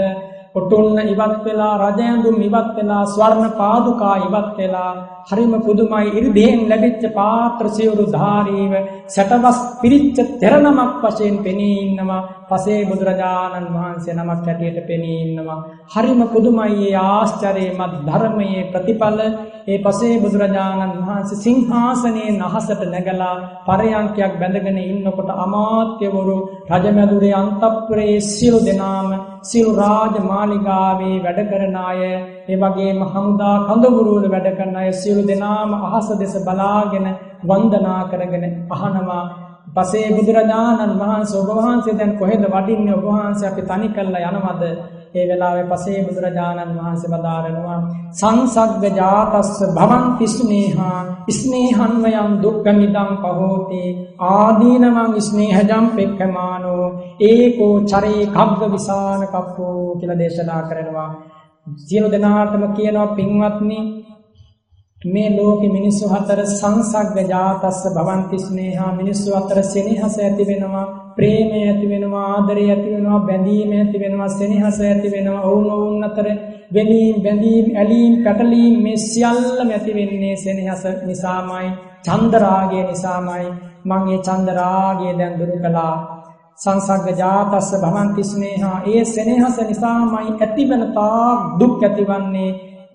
[0.55, 4.91] ඔටුන්න ඉවත් වෙලා රජයඳුම් ඉවත් වෙලා ස්වර්ණ පාදුකා ඉවත් වෙලා
[5.29, 6.13] හරිම පුදුමයි.
[6.17, 8.73] ඉරිදයෙන් ලැබිච්ච පාත්‍ර සිවුරු ධාරීව
[9.07, 12.21] සැටවස් පිරිච්ච තෙරනමක් වශයෙන් පෙනී ඉන්නවා.
[12.49, 15.59] පසේ බුදුරජාණන් වහන්සේ නමක් හැටියට පෙනී ඉන්නවා.
[15.87, 16.75] හරිම පුදුමයි.
[16.87, 19.19] ඒ ආශ්චර්යමත් ධර්මයේ ප්‍රතිඵල
[19.67, 23.33] ඒ පසේ බුදුරජාණන් වහන්සේ සිංහාසනයේ නහසට නැගලා
[23.65, 26.37] පරයන්කයක් බැඳගෙන ඉන්නකොට අමාත්‍යවරු
[26.71, 29.09] රජමැදුරේ අන්තපුරේ සියලු දෙනාම
[29.43, 35.71] සියලු රාජ මාලිගාවේ වැඩ කරන අය ඒ වගේම හමුදා කඳවුරුවල වැඩ කරන අය සියලු දෙනාම
[35.79, 37.07] අහස දෙස බලාගෙන
[37.43, 39.23] වන්දනා කරගෙන අහනවා.
[39.75, 42.95] පසේ බුදුරජාණන් වහන්සේ ඔබ වහන්සේ දැන් කොහෙද වඩින්නේ?
[42.95, 44.63] ඔබ වහන්සේ අපි තනි කරලා යනවද?
[45.17, 47.79] ඒ වෙලාවේ පසේ බුදුරජාණන් වහන්සේ බදාරනවා
[48.13, 50.99] සංසග්ග ජාතස්ස භවන්ති ස්නේහා
[51.31, 53.83] ස්නේහන්වයන් දුක්ඛමිදං පහෝති
[54.27, 56.85] ආදීනවං ස්නේහජම් පෙක්ඛමානෝ
[57.21, 61.11] ඒකෝ චරේ කග්ග විසාන කප්පෝ කියලා දේශනා කරනවා.
[61.79, 63.79] සියලු දෙනාටම කියනවා පින්වත්නි
[65.07, 70.85] මේ ලෝකෙ මිනිස්සු හතර සංසග්ග ජාතස්ස භවන්ති ස්නේහා මිනිස්සු අතර සෙනෙහස ඇති වෙනවා
[71.15, 76.29] ප්‍රේමය ඇති වෙනවා ආදරය ඇති වෙනවා බැඳීම ඇති වෙනවා සෙනෙහස ඇති වෙනවා ඔවුන් ඔවුන් අතර
[76.73, 81.69] වෙලීම් බැඳීම් ඇලීම් පැටලීම් මේ සියල්ලම ඇති වෙන්නේ සෙනෙහස නිසාමයි
[82.03, 83.47] චන්දරාගය නිසාමයි.
[83.85, 85.95] මං ඒ චන්දරාගය දැන් දුරු කළා.
[86.57, 92.51] සංසග්ග ජාතස්ස භවන්ති ස්නේහා ඒ සෙනෙහස නිසාමයි ඇතිවන තාක් දුක් ඇතිවන්නේ.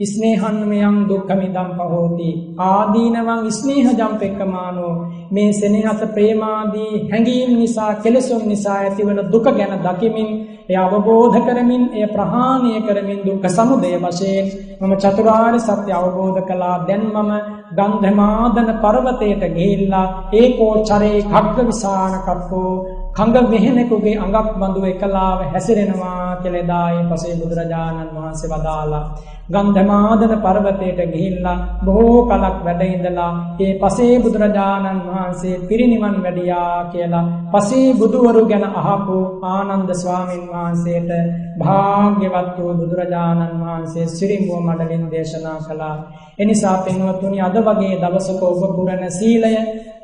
[0.06, 2.30] ස්නේහන්මයන් දුක්ඛමිදම් පහෝති
[2.66, 4.92] ආදීනවං ස්නේහජම් පෙක්කමානෝ
[5.30, 10.30] මේ සෙනෙහස ප්‍රේමාදී හැඟීම් නිසා කෙලෙසුන් නිසා ඇතිවන දුක ගැන දකිමින්
[10.68, 14.46] එය අවබෝධ කරමින් එය ප්‍රහාණය කරමින් දුක්ඛ සමුදය වශයෙන්
[14.80, 16.76] මම චතුරාර්ය සත්‍ය අවබෝධ කළා.
[16.82, 17.30] දැන් මම
[17.72, 22.72] ගන්ධමාදන පර්වතයට ගිහිල්ලා ඒකෝ චරේ කග්ග විසාන කප්පෝ.
[23.12, 29.04] කඟ මෙහෙනෙකුගේ අඟක් බඳු එකලාව හැසිරෙනවා කියලා එදායි පසේ බුදුරජාණන් වහන්සේ වදාලා
[29.46, 37.88] ගන්ධමාදන පර්වතයට ගිහිල්ලා බොහෝ කලක් වැඩ ඉඳලා ඒ පසේ බුදුරජාණන් වහන්සේ පිරිනිවන් වැඩියා කියලා පසේ
[37.94, 39.16] බුදුවරු ගැන අහපු
[39.48, 41.10] ආනන්ද ස්වාමීන් වහන්සේට
[41.58, 45.96] භාග්‍යවත් වූ බුදුරජාණන් වහන්සේ සිරිමුව මඩලින් දේශනා කළා.
[46.38, 49.52] එනිසා පින්වත්තුනි අද වගේ දවසක ඔබ පුරණ සීලය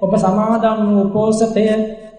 [0.00, 1.64] ඔබ සමාදන් වූ උපෝසතය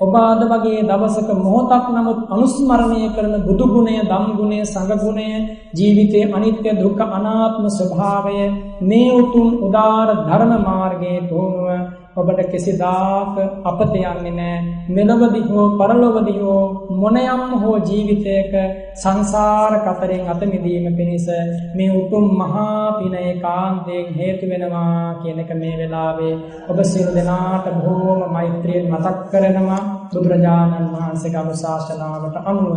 [0.02, 5.30] ඔබ අද වගේ දවසක මොහොතක් නමුත් අනුස්මරණය කරන බුදු ගුණය, ධම් ගුණය, සංඝ ගුණය,
[5.74, 8.38] ජීවිතයේ අනිත්‍ය දුක්ඛ අනාත්ම ස්වභාවය
[8.82, 16.62] මේ උතුම් උදාර ධර්ම මාර්ගයේ තෝනුව ඔබට කිසිදාක අපත යන්නේ නැහැ මෙලොවදී හෝ පරලොවදී හෝ
[16.96, 18.54] මොනයම් හෝ ජීවිතයක
[18.96, 21.28] සංසාර කතරෙන් අත මිදීම පිණිස
[21.76, 26.34] මේ උතුම් මහා පින ඒකාන්තයෙන් හේතු වෙනවා කියන එක මේ වෙලාවේ
[26.70, 29.84] ඔබ සියලු දෙනාට බොහෝම මෛත්‍රියෙන් මතක් කරනවා.
[30.10, 32.76] බුදුරජාණන් වහන්සේගේ අනුශාසනාවට අනුව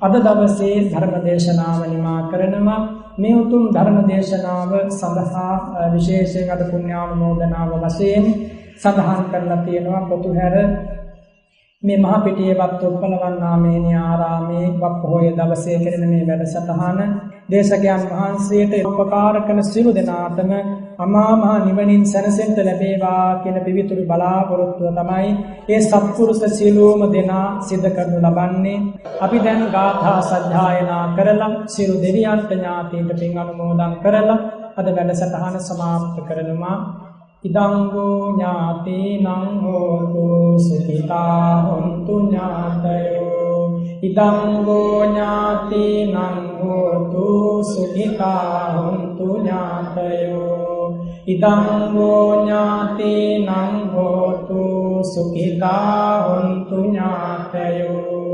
[0.00, 2.80] අද දවසේ ධර්ම දේශනාව නිමා කරනවා.
[3.18, 5.54] මේ උතුම් ධර්ම දේශනාව සඳහා
[5.92, 8.26] විශේෂයෙන් අද පුණ්‍යානුමෝදනාව වශයෙන්
[8.80, 10.54] සඳහන් කරලා තියෙනවා පොතුහැර
[11.82, 17.00] මේ මහ පිටියේවත් උප්පලවන්නාමේනී ආරාමේ වප්පොහොය දවසේ කෙරෙන මේ වැඩසටහන
[17.46, 20.52] දේශකයන් වහන්සේට උපකාර කරන සියලු දෙනාටම
[20.98, 25.28] අමා මහ නිවනින් සැනසෙන්න ලැබේවා කියන පිවිතුරු බලාපොරොත්තුව තමයි
[25.68, 28.78] ඒ සත්පුරුෂ සියලුම දෙනා සිද්ධ කරනු ලබන්නේ.
[29.20, 34.38] අපි දැන් ගාථා සජ්ජායනා කරලා සියලු දෙවියන්ට ඥාතීන්ට පින් අනුමෝදන් කරලා
[34.76, 36.76] අද වැඩසටහන සමාප්ත කරනවා.
[37.44, 39.26] ඉදංගෝ ඥාතිනං
[39.62, 43.80] හෝතු සුඛිතා හොන්තු ඥාතයෝ.
[44.02, 46.14] ඉදංගෝ ඥාතිනං
[46.60, 47.26] හෝතු
[47.64, 50.94] සුඛිතා හොන්තු ඥාතයෝ.
[51.26, 53.48] ඉදංගෝ ඥාතිනං
[53.92, 54.60] හෝතු
[55.04, 58.24] සුඛිතා හොන්තු ඥාතයෝ.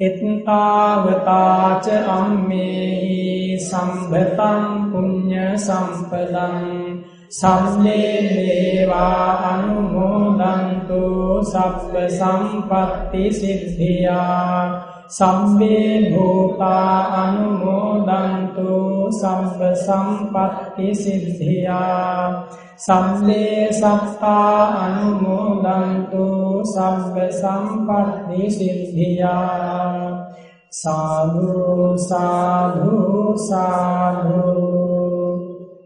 [0.00, 4.62] එත්තාවතාච අම්මේහි සම්භතං
[4.92, 7.01] පුඤ්ඤ සම්පදං
[7.32, 11.00] සම්මේ දේවා අනුමෝදන්තු
[11.42, 14.82] සබ්බ සම්පත්ති සිද්ධියා.
[15.08, 18.68] සම්මේ භූතා අනුමෝදන්තු
[19.10, 22.44] සබ්බ සම්පත්ති සිද්ධියා.
[22.76, 26.26] සම්මේ සත්තා අනුමෝදන්තු
[26.64, 30.28] සබ්බ සම්පත්ති සිද්ධියා.
[30.70, 34.81] සාදු සාදු සාදු.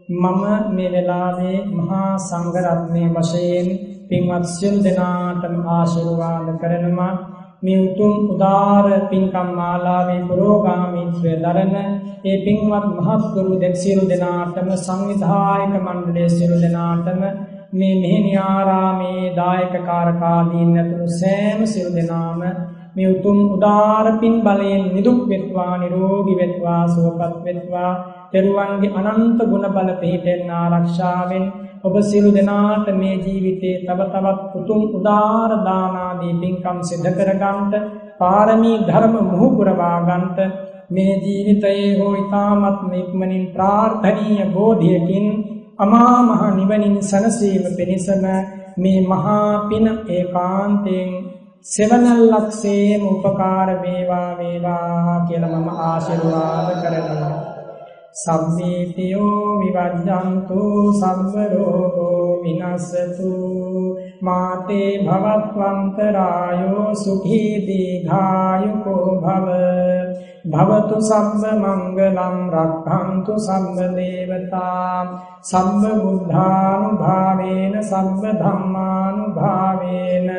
[0.09, 3.67] මම මේ වෙලාවේ මහා සංඝරත්නය වශයෙන්
[4.07, 7.15] පින්වත් සියලු දෙනාටම ආශිර්වාද කරනවා.
[7.63, 11.75] මේ උතුම් උදාර පින්කම් මාලාවේ පුරෝගාමීත්වය දරන
[12.23, 17.21] ඒ පින්වත් මහත්ගුරු දෙක් සියලු දෙනාටම සංවිධායක මණ්ඩලයේ සියලු දෙනාටම
[17.73, 22.41] මේ මෙහෙණි ආරාමේ දායක කාරකාදීන් ඇතුළු සෑම සියලු දෙනාම
[22.97, 27.91] මේ උතුම් උදාර පින් බලයෙන් නිදුක් වෙත්වා නිරෝගී වෙත්වා සුවපත් වෙත්වා.
[28.31, 31.45] තෙරුවන්ගේ අනන්ත ගුණ බල පිහිටෙන් ආරක්ෂාවෙන්
[31.83, 37.73] ඔබ සියලු දෙනාට මේ ජීවිතේ තව තවත් උතුම් උදාර දානාදී පින්කම් සිද්ධ කරගන්නට
[38.19, 40.39] පාරමී ධර්ම මුහු පුරවා ගන්නට
[40.89, 45.27] මේ ජීවිතයේ හෝ ඊ타මත් ඉක්මනින් ප්‍රාර්ථනීය බෝධියකින්
[45.79, 48.23] අමා මහ නිවනින් සනසීම පිණිසම
[48.77, 51.11] මේ මහා පින ඒකාන්තයෙන්
[51.65, 57.31] සෙවනල්ලක්සේම උපකාර වේවා වේවා කියලා මම ආශිර්වාද කරනවා.
[58.15, 60.59] සම්මීතියෝ විවජ්ජන්තු
[60.93, 63.31] සම්බරෝගෝ විනස්සතු.
[64.21, 70.06] මාතේ භවත්වන්තරායෝ සුඛී දීඝායුකෝ භව.
[70.47, 74.99] භවතු සම්බ මංගලං රක්ඛන්තු සම්බ දේවතා
[75.43, 80.29] සම්බ බුද්ධානුභාවේන සම්බ ධම්මානුභාවේන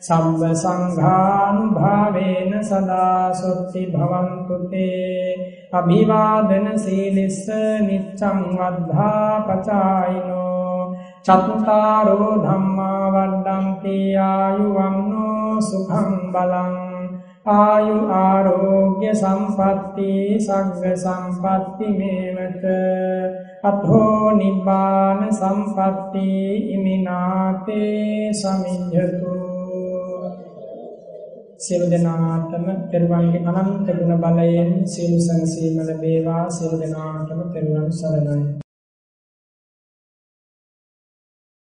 [0.00, 5.36] සම්බ සංඝානුභාවේන සදා සොත්ති භවන්තු තේ
[5.72, 7.44] අභිවාදන සීලිස්ස
[7.82, 16.87] නිච්ඡං වද්ධා පචායිනෝ චත්තාරෝ ධම්මා වඩ්ඩන්ති ආයුවන්නෝ සුඛං බලං
[17.48, 22.64] ආයු ආරෝග්‍ය සම්පatti සග්ග සම්පatti මේවත.
[23.62, 26.28] අතෝ නිබ්බාන සම්පatti
[26.74, 29.34] ඉමිනාතේ සමිඤ්ඤතු.
[31.58, 38.67] සියලු දෙනාටම පෙරවන්ගේ අනන්ත ගුණ බලයෙන් සියලු සංසීම ලැබේවා සියලු දෙනාටම පෙරවන් සරණයි.